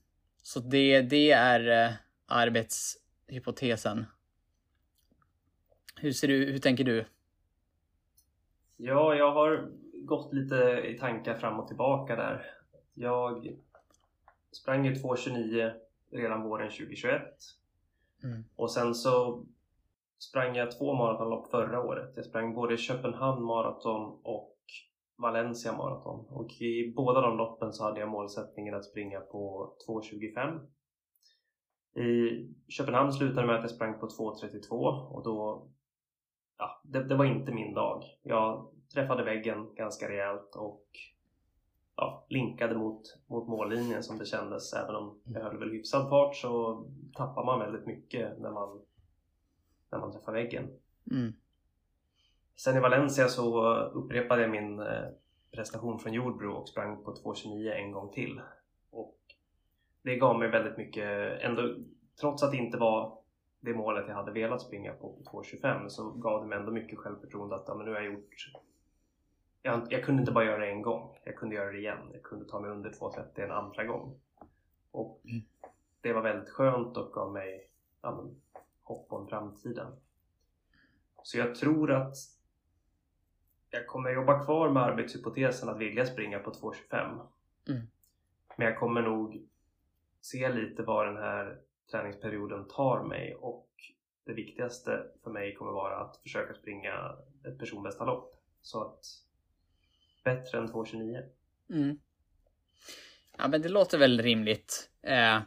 [0.43, 1.95] så det, det är eh,
[2.27, 4.07] arbetshypotesen.
[5.97, 7.05] Hur, ser du, hur tänker du?
[8.77, 9.71] Ja, jag har
[10.11, 12.47] gått lite i tankar fram och tillbaka där.
[12.95, 13.57] Jag
[14.53, 15.73] sprang ju 2.29
[16.11, 17.23] redan våren 2021.
[18.25, 18.45] Mm.
[18.57, 19.45] Och sen så
[20.19, 22.13] sprang jag två maratonlopp förra året.
[22.17, 24.57] Jag sprang både Köpenhamn maraton och
[25.17, 26.27] Valencia maraton.
[26.29, 30.67] Och i båda de loppen så hade jag målsättningen att springa på 2.25.
[32.05, 34.73] I Köpenhamn slutade med att jag sprang på 2.32
[35.13, 35.69] och då
[36.59, 38.05] ja, det, det, var inte min dag.
[38.23, 40.87] Jag träffade väggen ganska rejält och
[41.97, 44.73] ja, linkade mot, mot mållinjen som det kändes.
[44.73, 46.85] Även om jag höll väl hyfsad fart så
[47.15, 48.81] tappar man väldigt mycket när man,
[49.91, 50.69] när man träffar väggen.
[51.11, 51.33] Mm.
[52.57, 55.09] Sen i Valencia så upprepade jag min eh,
[55.51, 58.41] prestation från Jordbro och sprang på 2.29 en gång till.
[58.91, 59.19] Och
[60.03, 61.75] det gav mig väldigt mycket, ändå,
[62.21, 63.19] trots att det inte var
[63.61, 66.99] det målet jag hade velat springa på, på 2.25 så gav det mig ändå mycket
[66.99, 68.35] självförtroende att ja, men nu har jag gjort
[69.63, 72.11] jag, jag, kunde inte bara göra det en gång, jag kunde göra det igen.
[72.13, 74.21] Jag kunde ta mig under 2.30 en andra gång.
[74.91, 75.43] Och Mm.
[76.01, 77.71] det var väldigt skönt och gav mig
[78.03, 78.41] ja, men,
[78.83, 79.93] hopp om framtiden.
[81.23, 82.15] Så jag tror att
[83.71, 87.27] jag kommer jobba kvar med arbetshypotesen att vilja springa på 2.25.
[87.69, 87.83] Mm.
[88.57, 89.49] Men jag kommer nog
[90.21, 93.69] se lite vad den här träningsperioden tar mig och
[94.25, 98.35] det viktigaste för mig kommer vara att försöka springa ett personbästa lopp.
[98.61, 99.05] Så att
[100.25, 101.23] bättre än 2.29.
[101.71, 101.99] Mm.
[103.39, 104.91] Ja, men det låter väl rimligt.
[105.03, 105.41] Eh,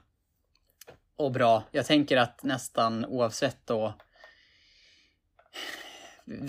[1.15, 1.63] och bra.
[1.71, 3.93] Jag tänker att nästan oavsett då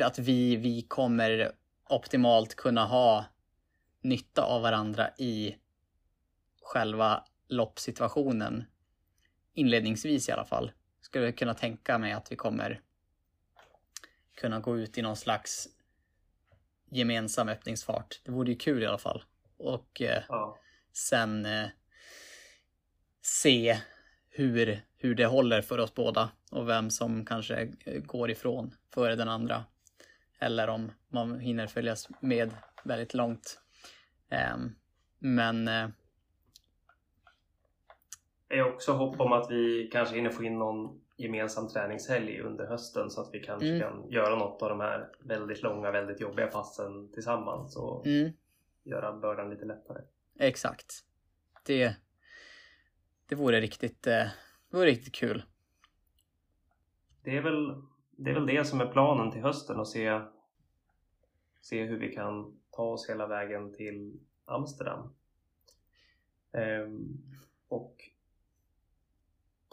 [0.01, 1.53] att vi, vi kommer
[1.89, 3.25] optimalt kunna ha
[4.01, 5.57] nytta av varandra i
[6.63, 8.65] själva loppsituationen.
[9.53, 10.73] Inledningsvis i alla fall.
[11.01, 12.81] Skulle jag kunna tänka mig att vi kommer
[14.35, 15.69] kunna gå ut i någon slags
[16.91, 18.21] gemensam öppningsfart.
[18.25, 19.23] Det vore ju kul i alla fall.
[19.57, 20.59] Och eh, Ja.
[20.93, 21.69] sen eh,
[23.23, 23.79] se
[24.31, 29.17] hur, hur det håller för oss båda och vem som kanske eh, går ifrån före
[29.17, 29.65] den andra.
[30.39, 32.51] Eller om man hinner följas med
[32.85, 33.61] väldigt långt.
[34.31, 34.75] Ehm,
[35.19, 35.89] men eh,
[38.49, 42.67] Jag har också hopp om att vi kanske hinner få in någon gemensam träningshelg under
[42.67, 43.81] hösten så att vi kanske Mm.
[43.81, 48.33] kan göra något av de här väldigt långa, väldigt jobbiga passen tillsammans och mm,
[48.85, 50.03] göra bördan lite lättare.
[50.39, 51.05] exakt.
[51.67, 51.97] Det,
[53.27, 54.27] det vore riktigt, eh,
[54.71, 55.43] det vore riktigt kul.
[57.23, 60.21] Det är, väl, det är väl det som är planen till hösten och se,
[61.61, 65.15] se hur vi kan ta oss hela vägen till Amsterdam.
[66.53, 67.19] Ehm,
[67.69, 67.97] och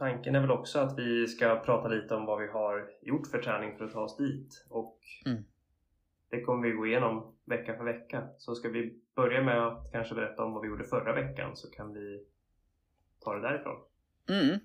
[0.02, 3.42] tanken är väl också att vi ska prata lite om vad vi har gjort för
[3.42, 4.66] träning för att ta oss dit.
[4.70, 5.44] Och Mm.
[6.30, 8.28] det kommer vi gå igenom vecka för vecka.
[8.38, 11.72] Så ska vi börja med att kanske berätta om vad vi gjorde förra veckan så
[11.72, 12.26] kan vi
[13.20, 13.82] ta det därifrån.
[14.30, 14.60] Mm,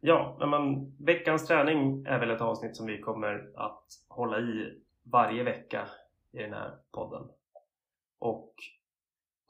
[0.00, 5.42] Ja, men veckans träning är väl ett avsnitt som vi kommer att hålla i varje
[5.42, 5.88] vecka
[6.32, 7.28] i den här podden.
[8.18, 8.54] Och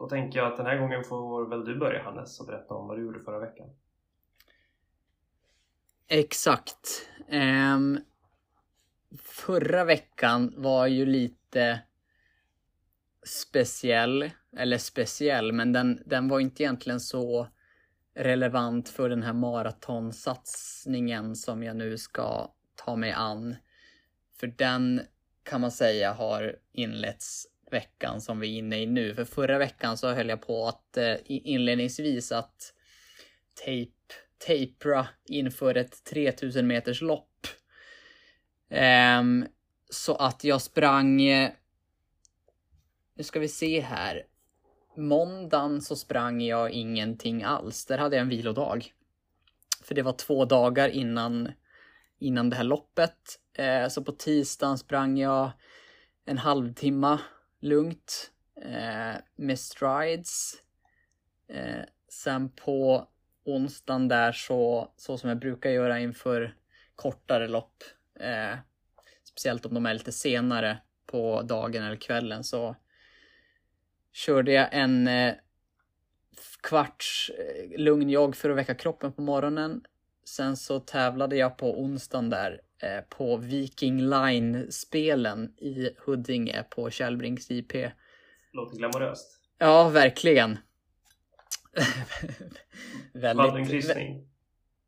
[0.01, 2.88] då tänker jag att den här gången får väl du börja Hannes och berätta om
[2.88, 3.68] vad du gjorde förra veckan.
[6.09, 7.09] Exakt.
[7.28, 8.01] Um,
[9.18, 11.80] förra veckan var ju lite
[13.26, 17.48] speciell, eller speciell, men den, den var inte egentligen så
[18.14, 23.57] relevant för den här maratonsatsningen som jag nu ska ta mig an.
[24.36, 25.01] För den
[25.42, 29.14] kan man säga har inletts veckan som vi är inne i nu.
[29.14, 32.74] För förra veckan så höll jag på att eh, inledningsvis att
[33.54, 34.14] tape,
[34.46, 37.46] tapera inför ett 3000 meters lopp.
[39.18, 39.46] Um,
[39.90, 41.22] så att jag sprang...
[41.22, 41.50] Eh,
[43.14, 44.22] nu ska vi se här.
[44.96, 47.86] Måndagen så sprang jag ingenting alls.
[47.86, 48.92] Där hade jag en vilodag.
[49.82, 51.52] För det var två dagar innan,
[52.18, 53.40] innan det här loppet.
[53.54, 55.50] Eh, så på tisdagen sprang jag
[56.24, 57.18] en halvtimme
[57.61, 58.30] lugnt
[58.62, 60.54] eh, med strides.
[61.48, 63.08] Eh, sen på
[63.44, 66.54] onsdagen där så, så som jag brukar göra inför
[66.94, 67.84] kortare lopp.
[68.20, 68.58] Eh,
[69.24, 72.76] speciellt om de är lite senare på dagen eller kvällen så
[74.12, 75.34] körde jag en eh,
[76.62, 79.84] kvarts eh, lugn jogg för att väcka kroppen på morgonen.
[80.24, 87.50] Sen så tävlade jag på onsdagen där eh, på Viking Line-spelen i Huddinge på Källbrinks
[87.50, 87.72] IP.
[88.52, 89.40] Låter glamoröst.
[89.58, 90.58] Ja, verkligen.
[93.12, 93.70] Vann du en Väldigt...
[93.70, 94.28] kryssning?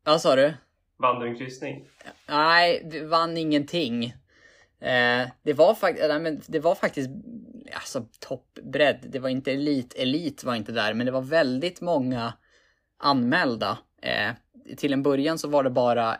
[0.03, 0.53] Vad sa du?
[0.97, 1.87] Vann du en kryssning?
[2.27, 4.03] Nej, vi vann ingenting.
[4.79, 7.09] Eh, det, var fakt- nej, men det var faktiskt
[7.73, 8.99] alltså, toppbredd.
[9.09, 9.93] Det var inte elit.
[9.93, 12.33] Elit var inte där, men det var väldigt många
[12.97, 13.77] anmälda.
[14.01, 14.31] Eh,
[14.77, 16.17] till en början så var det bara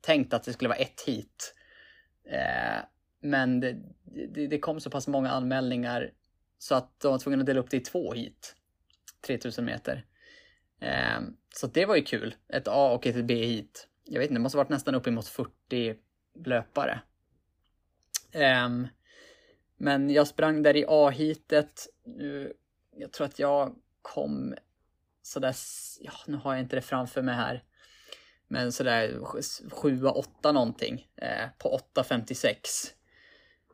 [0.00, 1.54] tänkt att det skulle vara ett hit.
[2.24, 2.84] Eh,
[3.20, 3.76] men det,
[4.34, 6.10] det, det kom så pass många anmälningar
[6.58, 8.56] så att de var tvungna att dela upp det i två hit.
[9.26, 10.04] 3000 meter.
[10.80, 11.20] Eh,
[11.54, 12.34] så det var ju kul.
[12.48, 13.88] Ett A och ett B-hit.
[14.04, 15.96] Jag vet inte, det måste ha varit nästan uppemot 40
[16.44, 17.00] löpare.
[18.32, 18.68] Eh,
[19.76, 21.86] men jag sprang där i A-hitet.
[22.96, 24.54] Jag tror att jag kom
[25.22, 25.54] sådär,
[26.00, 27.62] ja nu har jag inte det framför mig här.
[28.54, 29.18] Men sådär
[29.70, 32.56] 7 8 någonting eh, på 8.56.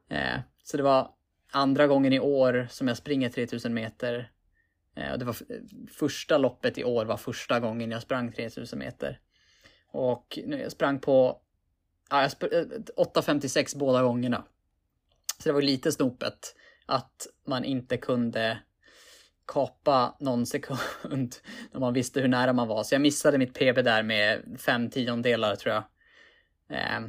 [0.09, 1.11] Eh, så det var
[1.51, 4.31] andra gången i år som jag springer 3000 meter
[5.01, 5.37] Eh, och det var
[5.91, 9.21] första loppet i år var första gången jag sprang 3000 meter.
[9.87, 11.41] Och jag sprang på
[12.11, 14.45] ja, 8.56 eh, båda gångerna.
[15.39, 16.57] Så det var lite snopet
[16.87, 18.59] att man inte kunde
[19.53, 20.79] kapa någon sekund
[21.73, 22.83] när man visste hur nära man var.
[22.83, 25.85] Så jag missade mitt PB där med fem tiondelar tror jag.
[26.79, 27.01] Eh,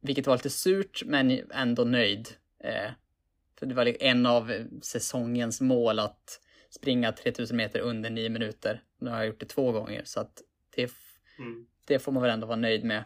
[0.00, 2.28] vilket var lite surt men ändå nöjd.
[2.64, 2.90] Eh,
[3.58, 4.52] för det var en av
[4.82, 8.82] säsongens mål att springa 3000 meter under 9 minuter.
[8.98, 10.42] Nu har jag gjort det två gånger så att
[10.76, 10.90] det,
[11.38, 11.66] mm.
[11.84, 13.04] det får man väl ändå vara nöjd med.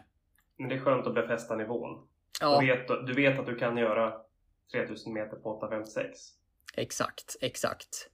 [0.57, 2.07] Men det är skönt att befästa nivån.
[2.41, 2.59] Ja.
[2.59, 4.13] Du, vet, du vet att du kan göra
[4.73, 6.13] 3000 meter på 8.56.
[6.75, 8.10] Exakt, exakt.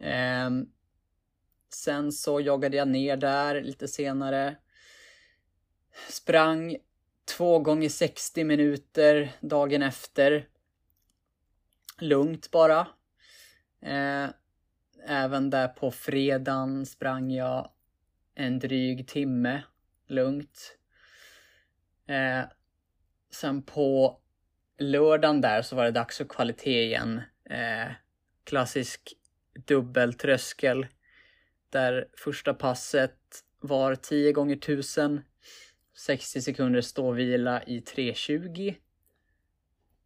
[0.00, 0.50] Eh,
[1.74, 4.56] sen så joggade jag ner där lite senare.
[6.08, 6.76] Sprang
[7.36, 10.48] två gånger 60 minuter dagen efter.
[11.98, 12.80] Lugnt bara.
[13.82, 14.28] Eh,
[15.06, 17.70] även där på fredagen sprang jag
[18.34, 19.62] en dryg timme
[20.06, 20.78] lugnt.
[22.06, 22.42] Eh,
[23.30, 24.20] sen på
[24.78, 27.22] lördagen där så var det dags för kvalitet igen.
[27.44, 27.92] Eh,
[28.44, 29.16] klassisk
[29.66, 30.86] dubbeltröskel.
[31.70, 33.16] Där första passet
[33.60, 35.20] var 10 gånger 1000
[36.00, 38.74] 60 sekunder ståvila i 3.20.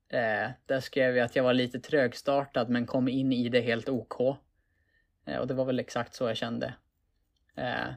[0.08, 3.88] Eh, där skrev jag att jag var lite trögstartad men kom in i det helt
[3.88, 4.20] OK.
[5.24, 6.74] Eh, och det var väl exakt så jag kände.
[7.56, 7.94] Eh,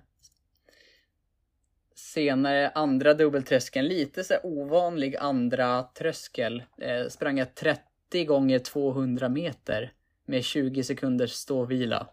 [1.95, 6.64] senare andra dubbeltröskeln, lite så ovanlig andra tröskel.
[6.78, 9.93] Eh, sprang jag 30 gånger 200 meter
[10.28, 12.08] med 20 sekunders ståvila.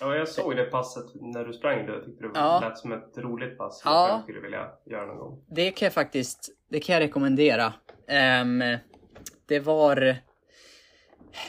[0.00, 1.92] Ja, jag såg det passet när du sprang det.
[1.92, 2.60] Jag tyckte det ja.
[2.60, 4.08] lät som ett roligt pass som ja.
[4.08, 5.44] jag skulle vilja göra någon gång.
[5.48, 7.72] Det kan jag faktiskt det kan jag rekommendera.
[8.42, 8.78] Um,
[9.46, 9.96] det var...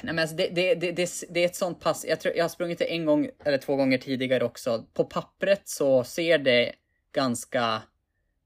[0.01, 2.05] Nej men alltså det, det, det, det, är ett sånt pass.
[2.07, 4.86] Jag, tror, jag har sprungit det en gång eller två gånger tidigare också.
[4.93, 6.74] På pappret så ser det
[7.12, 7.82] ganska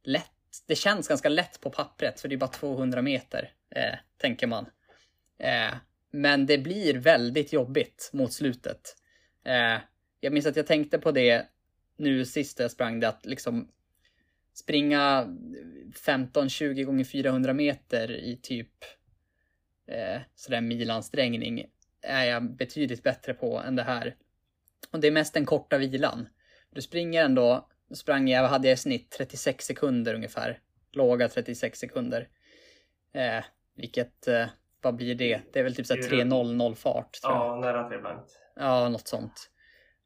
[0.04, 0.32] lätt.
[0.68, 4.66] Det känns ganska lätt på pappret för det är bara 200 meter, eh, tänker man.
[5.40, 5.74] Eh,
[6.16, 8.96] men det blir väldigt jobbigt mot slutet.
[9.44, 9.82] Eh,
[10.20, 11.46] jag minns att jag tänkte på det
[11.98, 13.70] nu sist jag sprang det att liksom
[14.54, 15.26] springa
[16.06, 18.70] 15-20 gånger 400 meter i typ
[19.88, 21.66] eh, sådär milansträngning
[22.02, 24.16] är jag betydligt bättre på än det här.
[24.92, 26.28] Och det är mest den korta vilan.
[26.70, 30.60] Du springer ändå, sprang jag, hade jag i snitt 36 sekunder ungefär.
[30.92, 32.28] Låga 36 sekunder.
[33.14, 33.44] Eh,
[33.76, 34.48] vilket, eh,
[34.86, 35.42] vad blir det?
[35.54, 37.20] Det är väl typ 3.00 fart.
[37.24, 38.32] Ja, nära 3 blankt.
[38.56, 39.50] Ja, något sånt.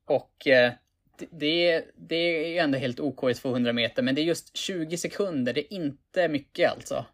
[0.05, 0.71] Och eh,
[1.31, 2.15] det, det
[2.57, 5.73] är ändå helt OK i 200 meter, men det är just 20 sekunder, det är
[5.73, 7.05] inte mycket alltså.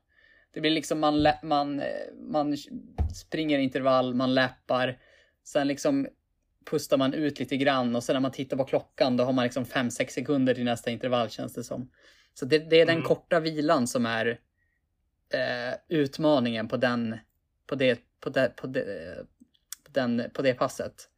[0.51, 1.81] Det blir liksom man, man,
[2.31, 2.57] man
[3.15, 4.99] springer intervall, man läppar,
[5.43, 6.07] sen liksom
[6.69, 9.43] pustar man ut lite grann och sen när man tittar på klockan då har man
[9.43, 11.91] liksom 5-6 sekunder till nästa intervall känns det som.
[12.33, 13.07] Så det, det är den mm.
[13.07, 14.39] korta vilan som är
[15.29, 17.17] eh, utmaningen på den,
[17.67, 18.83] på det, på det, på det,
[19.83, 21.09] på den, på det passet.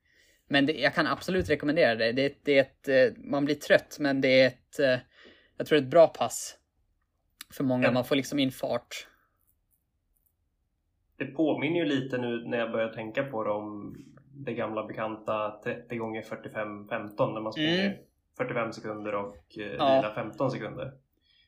[0.47, 2.11] Men det, jag kan absolut rekommendera det.
[2.11, 4.99] Det, det är ett, eh, man blir trött, men det är ett, eh,
[5.57, 6.57] jag tror ett bra pass.
[7.53, 9.07] För många, man får liksom in fart.
[11.17, 13.97] Det påminner ju lite nu när jag börjar tänka på det om
[14.33, 17.97] det gamla bekanta 30 gånger 45 15 när man springer mm.
[18.37, 19.95] 45 sekunder och eh, ja.
[19.95, 20.93] vila 15 sekunder.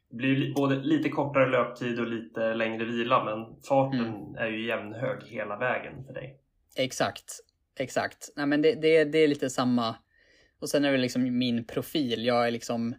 [0.10, 4.36] Det blir både lite kortare löptid och lite längre vila men farten mm.
[4.36, 6.40] är ju jämnhög hela vägen för dig.
[6.76, 7.40] Exakt.
[7.80, 8.30] Exakt.
[8.36, 9.96] Nej, men det, det, det är lite samma.
[10.60, 12.26] Och sen är det liksom min profil.
[12.26, 12.96] Jag är liksom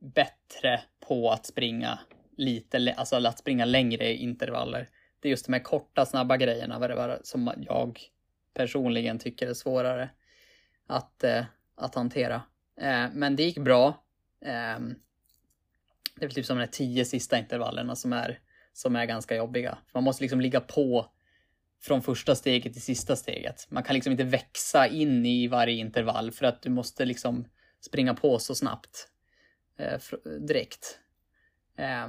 [0.00, 1.98] bättre på att springa
[2.36, 4.88] lite, alltså att springa längre intervaller.
[5.20, 8.00] Det är just de här korta, snabba grejerna vad det var, som jag
[8.54, 10.10] personligen tycker är svårare
[10.86, 11.44] att, eh,
[11.74, 12.42] att hantera.
[12.80, 14.04] Eh, men det gick bra.
[14.44, 14.78] Eh,
[16.20, 18.38] det är väl typ som de tio sista intervallerna som är,
[18.72, 19.78] som är ganska jobbiga.
[19.94, 21.06] Man måste liksom ligga på
[21.82, 23.66] från första steget till sista steget.
[23.70, 27.44] Man kan liksom inte växa in i varje intervall för att du måste liksom
[27.80, 29.08] springa på så snabbt
[29.76, 30.00] eh,
[30.40, 30.98] direkt.
[31.76, 32.08] Eh,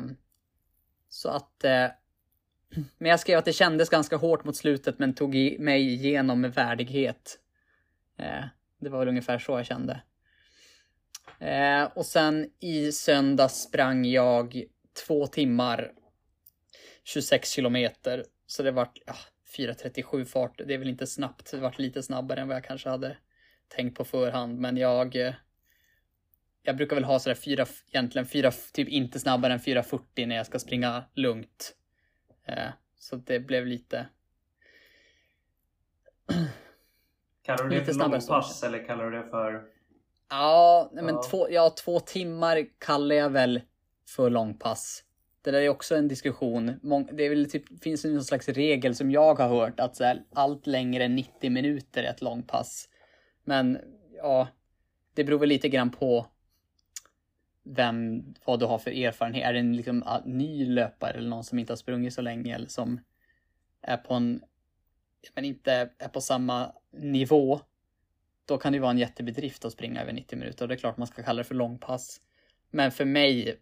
[1.09, 1.63] så att...
[1.63, 1.87] Eh,
[2.97, 6.41] men jag skrev att det kändes ganska hårt mot slutet men tog i, mig igenom
[6.41, 7.39] med värdighet.
[8.17, 8.45] Eh,
[8.79, 10.01] det var väl ungefär så jag kände.
[11.41, 14.63] Eh, och sen i söndags sprang jag
[15.07, 15.91] två timmar
[17.03, 18.25] 26 kilometer.
[18.45, 19.15] Så det var ja,
[19.57, 20.61] 4.37 fart.
[20.65, 21.51] Det är väl inte snabbt.
[21.51, 23.17] Det varit lite snabbare än vad jag kanske hade
[23.67, 24.59] tänkt på förhand.
[24.59, 25.15] Men jag...
[25.15, 25.33] Eh,
[26.63, 30.45] jag brukar väl ha sådär fyra, egentligen fyra, typ inte snabbare än 4.40 när jag
[30.45, 31.75] ska springa lugnt.
[32.45, 32.69] Eh,
[32.99, 34.07] så det blev lite...
[37.43, 39.80] Kallar du det Lite för långpass eller kallar du det för...
[40.31, 41.23] Ja, men Ja.
[41.29, 43.61] Två, ja, två timmar kallar jag väl
[44.07, 45.03] för långpass.
[45.41, 46.65] Det där är också en diskussion.
[47.11, 50.23] Det är väl typ, finns någon slags regel som jag har hört att så här,
[50.33, 52.89] allt längre än 90 minuter är ett långpass.
[53.43, 53.77] Men
[54.17, 54.47] ja,
[55.13, 56.25] det beror väl lite grann på
[57.63, 59.45] vem, vad du har för erfarenhet.
[59.45, 62.67] Är det en liksom, ny löpare eller någon som inte har sprungit så länge eller
[62.67, 62.99] som
[63.81, 64.41] är på en,
[65.35, 67.59] men inte är på samma nivå
[68.51, 70.77] då kan det ju vara en jättebedrift att springa över 90 minuter och det är
[70.77, 72.21] klart man ska kalla det för långpass.
[72.69, 73.61] Men för mig,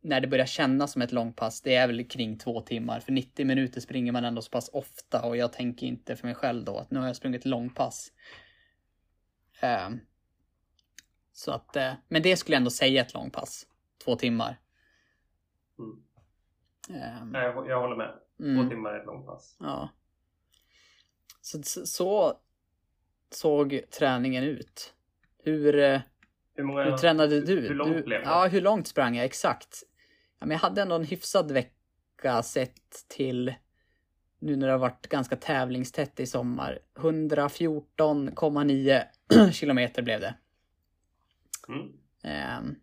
[0.00, 3.00] när det börjar kännas som ett långpass, det är väl kring två timmar.
[3.00, 6.34] För 90 minuter springer man ändå så pass ofta och jag tänker inte för mig
[6.34, 8.12] själv då att nu har jag sprungit långpass.
[9.60, 10.00] Ehm,
[11.32, 13.66] så att, eh, men det skulle jag ändå säga ett långpass.
[14.04, 14.60] Två timmar.
[15.78, 16.02] Mm.
[17.32, 18.14] Nej, jag, jag håller med.
[18.36, 18.68] Två mm.
[18.68, 19.56] timmar är ett långpass.
[19.60, 19.88] Ja.
[21.84, 22.40] Så
[23.30, 24.94] såg träningen ut.
[25.42, 26.00] Hur, eh,
[26.54, 26.82] Hur många...
[26.82, 27.60] hur tränade du?
[27.60, 28.26] Hur långt du, blev det?
[28.26, 29.24] Ja, hur långt sprang jag?
[29.24, 29.82] Exakt.
[30.38, 33.54] Ja, men jag hade ändå en hyfsad vecka sett till
[34.38, 36.78] nu när det har varit ganska tävlingstätt i sommar.
[36.94, 39.04] 114,9
[39.52, 40.34] kilometer blev det.
[41.68, 41.92] Mm.
[42.22, 42.76] Ehm,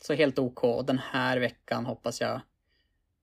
[0.00, 0.64] så helt OK.
[0.64, 2.40] Och den här veckan hoppas jag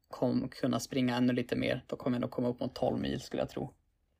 [0.07, 1.83] kom, kunna springa ännu lite mer.
[1.87, 3.73] Då kommer jag nog komma upp mot 12 mil skulle jag tro.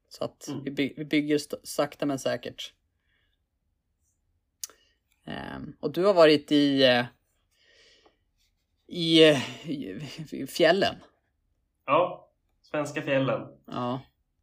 [0.09, 0.63] Så att Mm.
[0.63, 2.73] vi, by, vi bygger sakta men säkert.
[5.25, 7.05] Ehm, och du har varit i, eh,
[8.87, 9.35] i,
[10.31, 10.95] i fjällen.
[11.85, 12.29] Ja,
[12.61, 13.47] svenska fjällen.
[13.65, 14.01] Ja.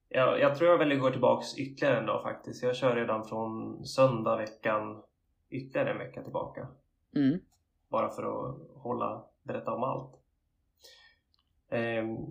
[0.08, 2.62] Jag, jag tror jag väljer att gå tillbaks ytterligare en dag faktiskt.
[2.62, 5.02] Jag kör redan från söndag veckan
[5.50, 6.68] ytterligare en vecka tillbaka.
[7.14, 7.40] Mm.
[7.88, 10.12] Bara för att hålla, berätta om allt.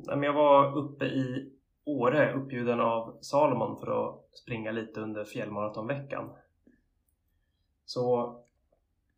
[0.08, 1.52] Men jag var uppe i
[1.86, 6.30] Åre uppbjuden av Salomon för att springa lite under fjällmaratonveckan.
[7.86, 8.36] Så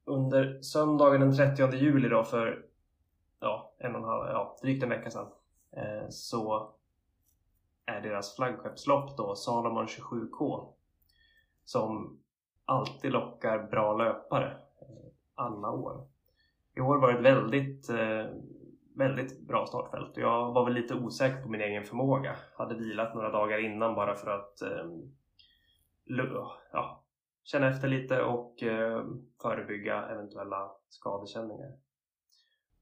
[0.05, 2.65] under söndagen den 30 juli då för
[3.39, 5.27] ja, en och en halv, ja, drygt en vecka sedan
[5.71, 6.73] eh, så
[7.85, 10.67] är deras flaggskeppslopp då Salomon 27K
[11.65, 12.19] som
[12.65, 14.51] alltid lockar bra löpare
[14.81, 16.07] eh, alla år.
[16.75, 18.25] I år var det ett väldigt, eh,
[18.97, 22.35] väldigt bra startfält och jag var väl lite osäker på min egen förmåga.
[22.57, 24.85] Hade vilat några dagar innan bara för att eh,
[26.71, 27.03] ja,
[27.43, 29.05] känna efter lite och eh,
[29.41, 31.71] förebygga eventuella skadekänningar.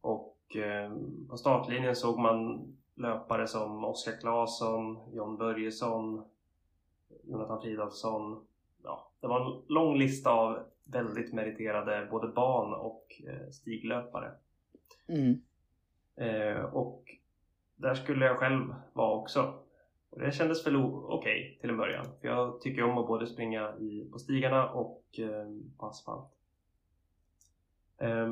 [0.02, 0.94] Och eh,
[1.30, 6.26] på startlinjen såg man löpare som Oskar Claesson, John Börjesson,
[7.24, 8.46] Jonathan Fridolfsson.
[8.84, 14.32] Ja, det var en lång lista av väldigt meriterade både ban och eh, stiglöpare.
[15.08, 15.42] Mm.
[16.16, 17.16] Eh, och
[17.76, 19.60] där skulle jag själv vara också.
[20.10, 22.06] Och det kändes väl okej okej till en början.
[22.22, 25.48] För jag tycker om att både springa i, på stigarna och eh,
[25.78, 26.32] på asfalt.
[27.98, 28.30] Eh,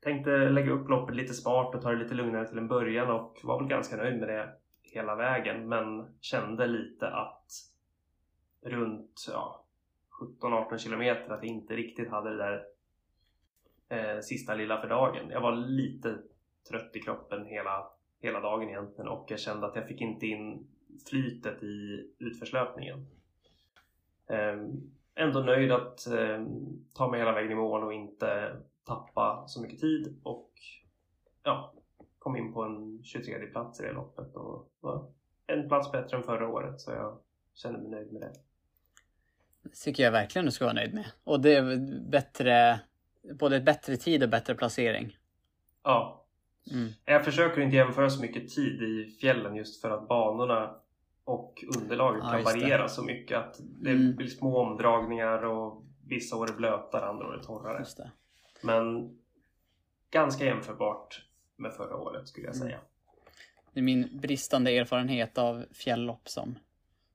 [0.00, 3.40] tänkte lägga upp loppet lite smart och ta det lite lugnare till en början och
[3.42, 4.52] var väl ganska nöjd med det
[4.82, 5.68] hela vägen.
[5.68, 7.52] Men kände lite att
[8.62, 9.64] runt ja,
[10.40, 12.64] 17-18 kilometer att jag inte riktigt hade det där
[13.88, 15.30] eh, sista lilla för dagen.
[15.30, 16.18] Jag var lite
[16.68, 17.90] trött i kroppen hela,
[18.20, 20.66] hela dagen egentligen och jag kände att jag fick inte in
[21.08, 23.06] flytet i utförslöpningen.
[24.26, 26.46] Ehm, ändå nöjd att ehm,
[26.94, 30.50] ta mig hela vägen i mål och inte tappa så mycket tid och
[31.42, 31.74] ja,
[32.18, 35.12] kom in på en 23 plats i det loppet och var
[35.46, 37.18] en plats bättre än förra året så jag
[37.54, 38.32] kände mig nöjd med det.
[39.62, 41.06] Det tycker jag verkligen du ska vara nöjd med.
[41.24, 41.76] Och det är
[42.10, 42.80] bättre,
[43.34, 45.16] både bättre tid och bättre placering.
[45.82, 46.19] Ja,
[46.72, 46.88] Mm.
[47.04, 50.74] Jag försöker inte jämföra så mycket tid i fjällen just för att banorna
[51.24, 52.60] och underlaget Ja, kan just det.
[52.60, 54.16] variera så mycket att det Mm.
[54.16, 57.84] blir små omdragningar och vissa år är blötare, andra år är torrare.
[58.62, 59.16] Men
[60.10, 61.24] ganska jämförbart
[61.56, 62.68] med förra året skulle jag Mm.
[62.68, 62.78] säga.
[63.72, 66.58] Det är min bristande erfarenhet av fjälllopp som,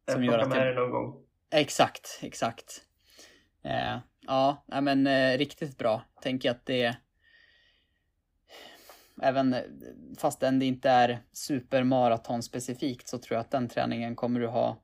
[0.06, 0.76] Jag som gör plockar att jag...
[0.76, 1.24] någon gång.
[1.52, 2.82] Exakt, exakt.
[3.64, 6.02] Eh, ja, men eh, riktigt bra.
[6.22, 6.98] Tänker att det
[9.22, 9.62] Även eh,
[10.18, 14.78] fastän det inte är supermaraton specifikt så tror jag att den träningen kommer du ha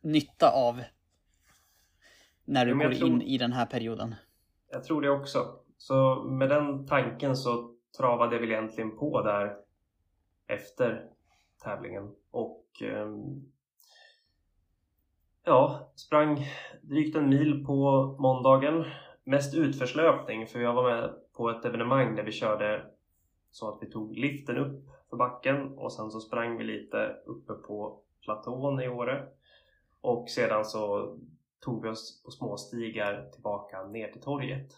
[0.00, 0.82] nytta av
[2.44, 4.14] när du går tror- in i den här perioden.
[4.70, 5.58] Jag tror det också.
[5.76, 9.56] Så med den tanken så travade jag väl egentligen på där
[10.46, 11.06] efter
[11.64, 13.52] tävlingen och ehm,
[15.44, 16.46] ja, sprang
[16.82, 18.84] drygt en mil på måndagen.
[19.24, 22.84] Mest utförslöpning för jag var med på ett evenemang där vi körde
[23.52, 27.54] så att vi tog liften upp för backen och sen så sprang vi lite uppe
[27.54, 29.28] på platån i Åre.
[30.00, 31.14] Och sedan så
[31.60, 34.72] tog vi oss på småstigar tillbaka ner till torget.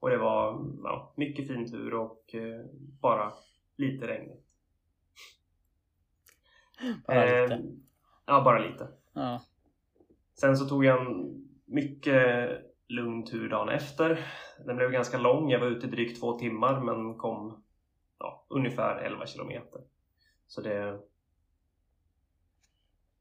[0.00, 2.64] Och det var ja, mycket fin tur och eh,
[3.00, 3.32] bara
[3.76, 4.46] lite regnigt.
[7.06, 7.54] Bara lite.
[7.54, 7.60] Eh,
[8.26, 8.88] ja, bara lite.
[9.12, 9.42] Ja.
[10.34, 14.26] Sen så tog jag en mycket lugn tur dagen efter.
[14.66, 15.50] Den blev ganska lång.
[15.50, 17.62] Jag var ute drygt två timmar men kom
[18.18, 19.80] ja, ungefär 11 kilometer.
[20.46, 21.00] Så det...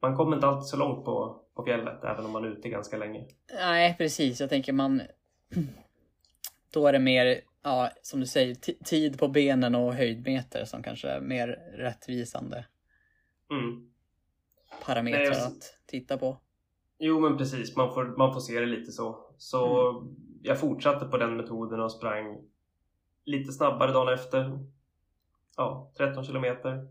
[0.01, 2.97] Man kommer inte alltid så långt på, på fjället även om man är ute ganska
[2.97, 3.25] länge.
[3.53, 4.39] Nej, precis.
[4.39, 5.01] Jag tänker man...
[6.73, 10.83] Då är det mer, ja, som du säger, ti- tid på benen och höjdmeter som
[10.83, 12.65] kanske är mer rättvisande
[13.51, 13.89] Mm.
[14.85, 16.37] parametrar Nej, jag- att titta på.
[16.99, 19.24] Jo men precis, man får, man får se det lite så.
[19.45, 19.93] Så
[20.41, 22.41] jag fortsatte på den metoden och sprang
[23.25, 24.59] lite snabbare dagen efter.
[25.57, 26.87] Ja, 13 kilometer.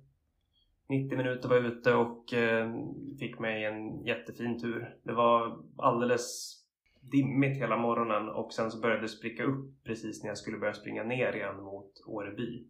[0.88, 2.74] 90 minuter var jag ute och eh,
[3.18, 4.96] fick mig en jättefin tur.
[5.02, 6.56] Det var alldeles
[7.00, 10.74] dimmigt hela morgonen och sen så började det spricka upp precis när jag skulle börja
[10.74, 12.66] springa ner igen mot Åreby.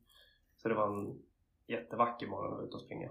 [0.57, 1.19] Så det var en
[1.67, 3.11] jättevacker morgon att vara ute och springa.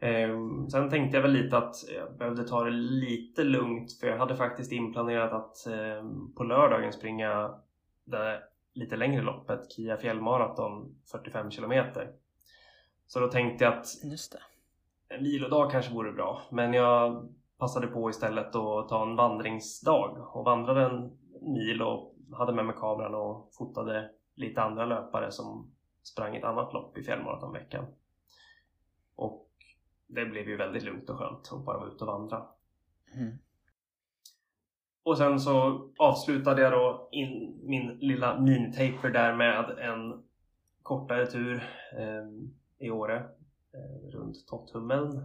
[0.00, 4.18] Ehm, sen tänkte jag väl lite att jag behövde ta det lite lugnt för jag
[4.18, 7.54] hade faktiskt inplanerat att ehm, på lördagen springa
[8.04, 8.42] det
[8.74, 12.12] lite längre loppet, Kia fjällmaraton 45 kilometer.
[13.06, 13.86] Så då tänkte jag att
[15.08, 17.28] en vilodag kanske vore bra men jag
[17.58, 22.76] passade på istället att ta en vandringsdag och vandrade en mil och hade med mig
[22.78, 25.70] kameran och fotade lite andra löpare som
[26.02, 27.86] sprang ett annat lopp i fjällmaratonveckan.
[30.10, 32.46] Det blev ju väldigt lugnt och skönt att bara vara ute och vandra.
[33.14, 33.38] Mm.
[35.02, 40.22] Och sen så avslutade jag då in min lilla minitaper där med en
[40.82, 41.54] kortare tur
[41.98, 42.26] eh,
[42.86, 43.16] i Åre
[43.72, 45.22] eh, runt Totthummeln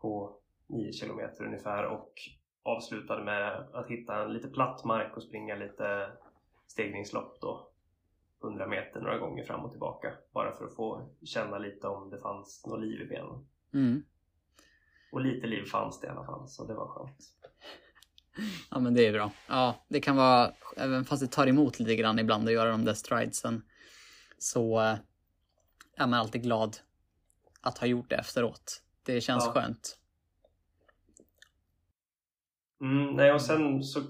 [0.00, 0.36] på
[0.66, 2.12] 9 kilometer ungefär och
[2.62, 6.10] avslutade med att hitta en lite platt mark och springa lite
[6.66, 7.68] stegningslopp då
[8.42, 12.18] 100 meter några gånger fram och tillbaka bara för att få känna lite om det
[12.18, 13.46] fanns något liv i benen.
[13.74, 14.02] Mm.
[15.12, 17.16] Och lite liv fanns det i alla fall så det var skönt.
[18.70, 19.30] Ja, men det är bra.
[19.48, 22.84] Ja, det kan vara, även fast det tar emot lite grann ibland att göra de
[22.84, 23.62] där stridesen,
[24.38, 24.96] så eh,
[25.96, 26.76] är man alltid glad
[27.60, 28.82] att ha gjort det efteråt.
[29.02, 29.52] Det känns Ja.
[29.52, 29.98] skönt.
[32.80, 34.00] Mm, nej, och sen så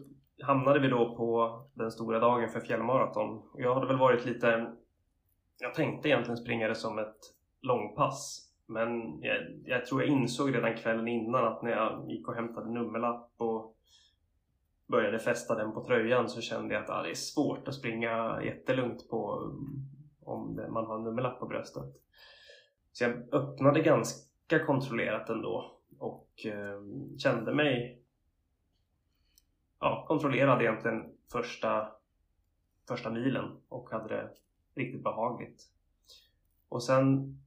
[0.43, 3.39] hamnade vi då på den stora dagen för fjällmaraton.
[3.39, 4.73] Och Jag hade väl varit lite...
[5.59, 7.19] Jag tänkte egentligen springa det som ett
[7.63, 8.44] långpass.
[8.67, 12.71] Men jag, jag tror jag insåg redan kvällen innan att när jag gick och hämtade
[12.71, 13.77] nummerlapp och
[14.87, 18.43] började fästa den på tröjan så kände jag att ah, det är svårt att springa
[18.43, 19.53] jättelugnt på
[20.21, 21.97] om det, man har en nummerlapp på bröstet.
[22.93, 26.83] Så jag öppnade ganska kontrollerat ändå och eh,
[27.19, 28.03] kände mig
[29.81, 31.89] ja, kontrollerad egentligen första,
[32.89, 34.31] första milen och hade det
[34.75, 35.63] riktigt behagligt.
[36.69, 37.39] Och sen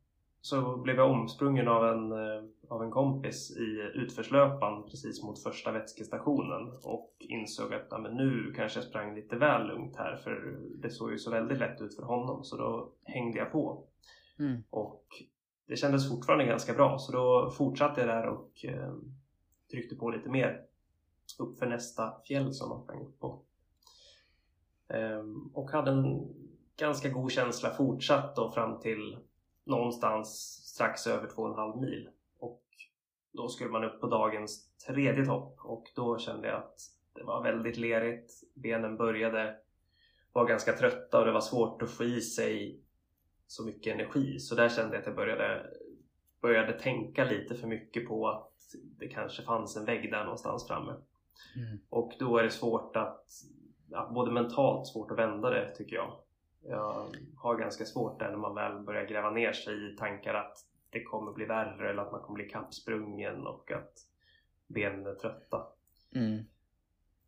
[0.49, 5.71] så blev jag omsprungen av en, eh, av en kompis i utförslöpan precis mot första
[5.71, 10.59] vätskestationen och insåg att ja, men nu kanske jag sprang lite väl lugnt här för
[10.81, 13.83] det såg ju så väldigt lätt ut för honom så då hängde jag på.
[14.39, 14.63] Mm.
[14.69, 15.05] Och
[15.67, 18.93] det kändes fortfarande ganska bra så då fortsatte jag där och eh,
[19.71, 20.61] tryckte på lite mer
[21.39, 23.41] upp för nästa fjäll som man sprang upp på.
[24.87, 26.35] Ehm, och hade en
[26.77, 29.17] ganska god känsla fortsatt då fram till
[29.67, 30.29] någonstans
[30.73, 32.09] strax över 2,5 mil.
[32.39, 32.63] Och
[33.31, 36.79] då skulle man upp på dagens tredje topp och då kände jag att
[37.13, 38.31] det var väldigt lerigt.
[38.53, 39.55] Benen började
[40.33, 42.81] vara ganska trötta och det var svårt att få i sig
[43.47, 44.39] så mycket energi.
[44.39, 45.65] Så där kände jag att jag började,
[46.41, 48.53] började tänka lite för mycket på att
[48.99, 50.91] det kanske fanns en vägg där någonstans framme.
[51.55, 51.79] Mm.
[51.89, 53.25] Och då är det svårt att,
[53.89, 56.19] ja, både mentalt svårt att vända det tycker jag.
[56.69, 57.05] Jag
[57.37, 60.57] har ganska svårt där när man väl börjar gräva ner sig i tankar att
[60.89, 63.93] det kommer bli värre eller att man kommer bli kappsprungen och att
[64.67, 65.67] benen är trötta.
[66.15, 66.43] Mm.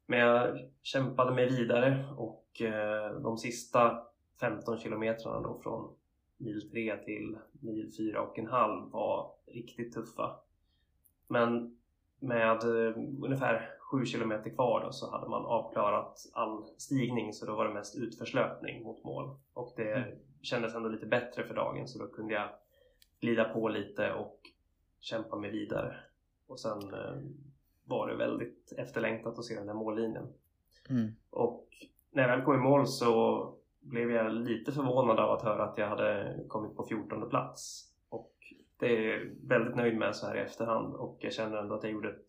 [0.05, 4.03] Men jag kämpade mig vidare och eh, de sista
[4.39, 5.95] 15 kilometrarna då från
[6.37, 10.35] mil 3 till mil 4 och en halv var riktigt tuffa.
[11.27, 11.77] Men
[12.19, 17.55] med eh, ungefär 7 kilometer kvar då så hade man avklarat all stigning så då
[17.55, 19.35] var det mest utförslöpning mot mål.
[19.53, 20.19] Och det Mm.
[20.41, 22.49] kändes ändå lite bättre för dagen så då kunde jag
[23.19, 24.39] glida på lite och
[24.99, 25.95] kämpa mig vidare.
[26.47, 27.15] Och sen eh,
[27.85, 30.27] var det väldigt efterlängtat att se den där mållinjen.
[30.89, 31.11] Mm.
[31.29, 31.67] Och
[32.11, 33.43] när jag väl kom i mål så
[33.79, 37.91] blev jag lite förvånad av att höra att jag hade kommit på 14 plats.
[38.09, 38.33] Och
[38.79, 41.83] det är jag väldigt nöjd med så här i efterhand och jag känner ändå att
[41.83, 42.27] jag gjorde ett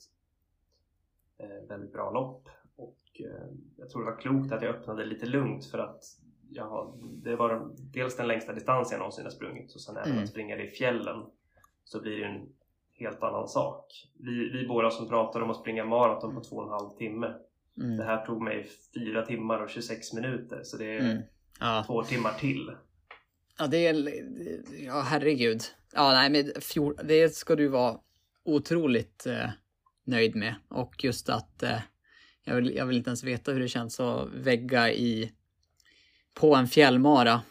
[1.68, 2.48] väldigt bra lopp.
[2.76, 3.46] Och eh,
[3.76, 6.02] jag tror det var klokt att jag öppnade lite lugnt för att
[6.52, 10.10] jag har, det var dels den längsta distans jag någonsin har sprungit och sen även
[10.12, 10.22] Mm.
[10.22, 11.24] att springa det i fjällen
[11.84, 12.48] så blir det en
[12.92, 14.08] helt annan sak.
[14.18, 17.34] Vi, vi båda som pratar om att springa maraton på två och en halv timme.
[17.74, 18.06] Det Mm.
[18.06, 21.22] här tog mig fyra timmar och 26 minuter så det är Mm.
[21.60, 21.84] Ja.
[21.86, 22.70] två timmar till.
[23.58, 23.94] Ja, det är...
[24.86, 25.60] Ja, herregud.
[25.94, 27.98] Ja, nej, men fjol, det ska du vara
[28.44, 29.48] otroligt eh,
[30.10, 30.54] nöjd med.
[30.68, 31.80] Och just att eh,
[32.44, 35.32] jag, vill, jag vill inte ens veta hur det känns att vägga i
[36.34, 37.42] på en fjällmara.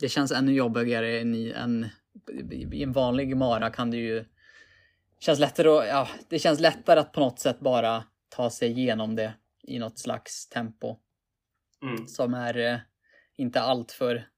[0.00, 1.86] Det känns ännu jobbigare än i en,
[2.72, 4.24] i en vanlig mara kan det ju
[5.20, 9.16] känns lättare att, ja, det känns lättare att på något sätt bara ta sig igenom
[9.16, 10.96] det i något slags tempo
[11.82, 12.06] Mm.
[12.06, 12.78] som är eh,
[13.36, 14.28] inte allt för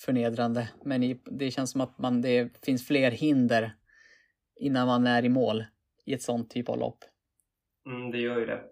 [0.00, 0.68] förnedrande.
[0.84, 3.76] Men i, det känns som att man, det finns fler hinder
[4.56, 5.64] innan man är i mål
[6.04, 6.98] i ett sånt typ av lopp.
[7.86, 8.64] Mm, det gör ju det.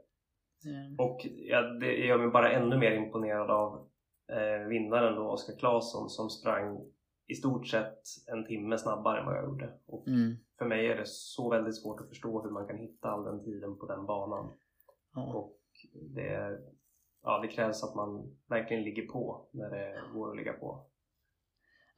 [0.66, 3.88] Eh, Och ja, det gör mig bara ännu mer imponerad av
[4.32, 6.92] eh, vinnaren då, Oskar Claesson som sprang
[7.26, 8.00] i stort sett
[8.32, 9.78] en timme snabbare än vad jag gjorde.
[9.86, 13.08] Och Mm, för mig är det så väldigt svårt att förstå hur man kan hitta
[13.08, 14.58] all den tiden på den banan.
[15.14, 15.34] ja.
[15.34, 15.58] Och
[16.14, 16.58] det, är,
[17.22, 20.86] ja, det krävs att man verkligen ligger på när det går att ligga på.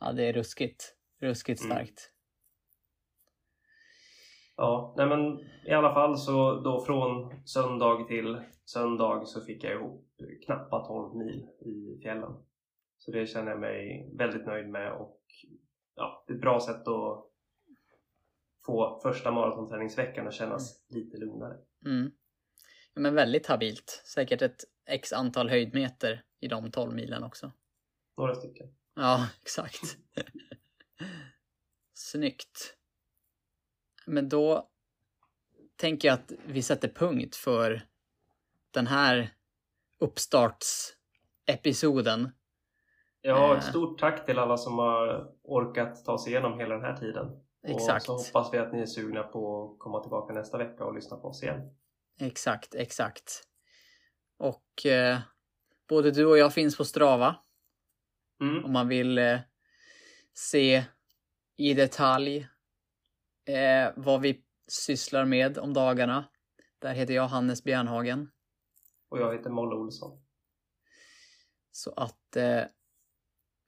[0.00, 0.96] ja, det är ruskigt.
[1.20, 1.76] Ruskigt Mm.
[1.76, 2.12] starkt.
[4.60, 9.72] Ja, nej men i alla fall så då från söndag till söndag så fick jag
[9.72, 10.06] ihop
[10.46, 12.32] knappa 12 mil i fjällen.
[12.98, 15.20] Så det känner jag mig väldigt nöjd med och
[15.94, 17.26] ja, det är ett bra sätt att
[18.66, 21.58] få första maratonträningsveckan att kännas lite lugnare.
[21.84, 22.10] Mm.
[22.94, 24.02] Ja, men väldigt habilt.
[24.14, 27.52] Säkert ett x antal höjdmeter i de 12 milen också.
[28.16, 28.74] Några stycken.
[28.94, 29.98] Ja, exakt.
[31.94, 32.79] Snyggt.
[34.10, 34.68] Men då
[35.76, 37.82] tänker jag att vi sätter punkt för
[38.70, 39.30] den här
[39.98, 42.30] uppstartsepisoden.
[43.22, 43.58] Ja, Eh.
[43.58, 47.26] ett stort tack till alla som har orkat ta sig igenom hela den här tiden.
[47.66, 48.08] Exakt.
[48.08, 50.94] Och så hoppas vi att ni är sugna på att komma tillbaka nästa vecka och
[50.94, 51.60] lyssna på oss igen.
[52.20, 53.42] Exakt, exakt.
[54.38, 55.18] Och eh,
[55.88, 57.36] både du och jag finns på Strava
[58.40, 58.64] Mm.
[58.64, 59.38] om man vill eh,
[60.34, 60.84] se
[61.56, 62.48] i detalj
[63.44, 66.24] eh, vad vi sysslar med om dagarna.
[66.78, 68.30] Där heter jag Hannes Bjärnhagen.
[69.08, 70.22] Och jag heter Molle Olsson.
[71.70, 72.62] Så att eh,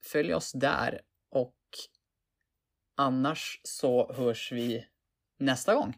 [0.05, 1.57] följ oss där och
[2.95, 4.87] annars så hörs vi
[5.37, 5.95] nästa gång.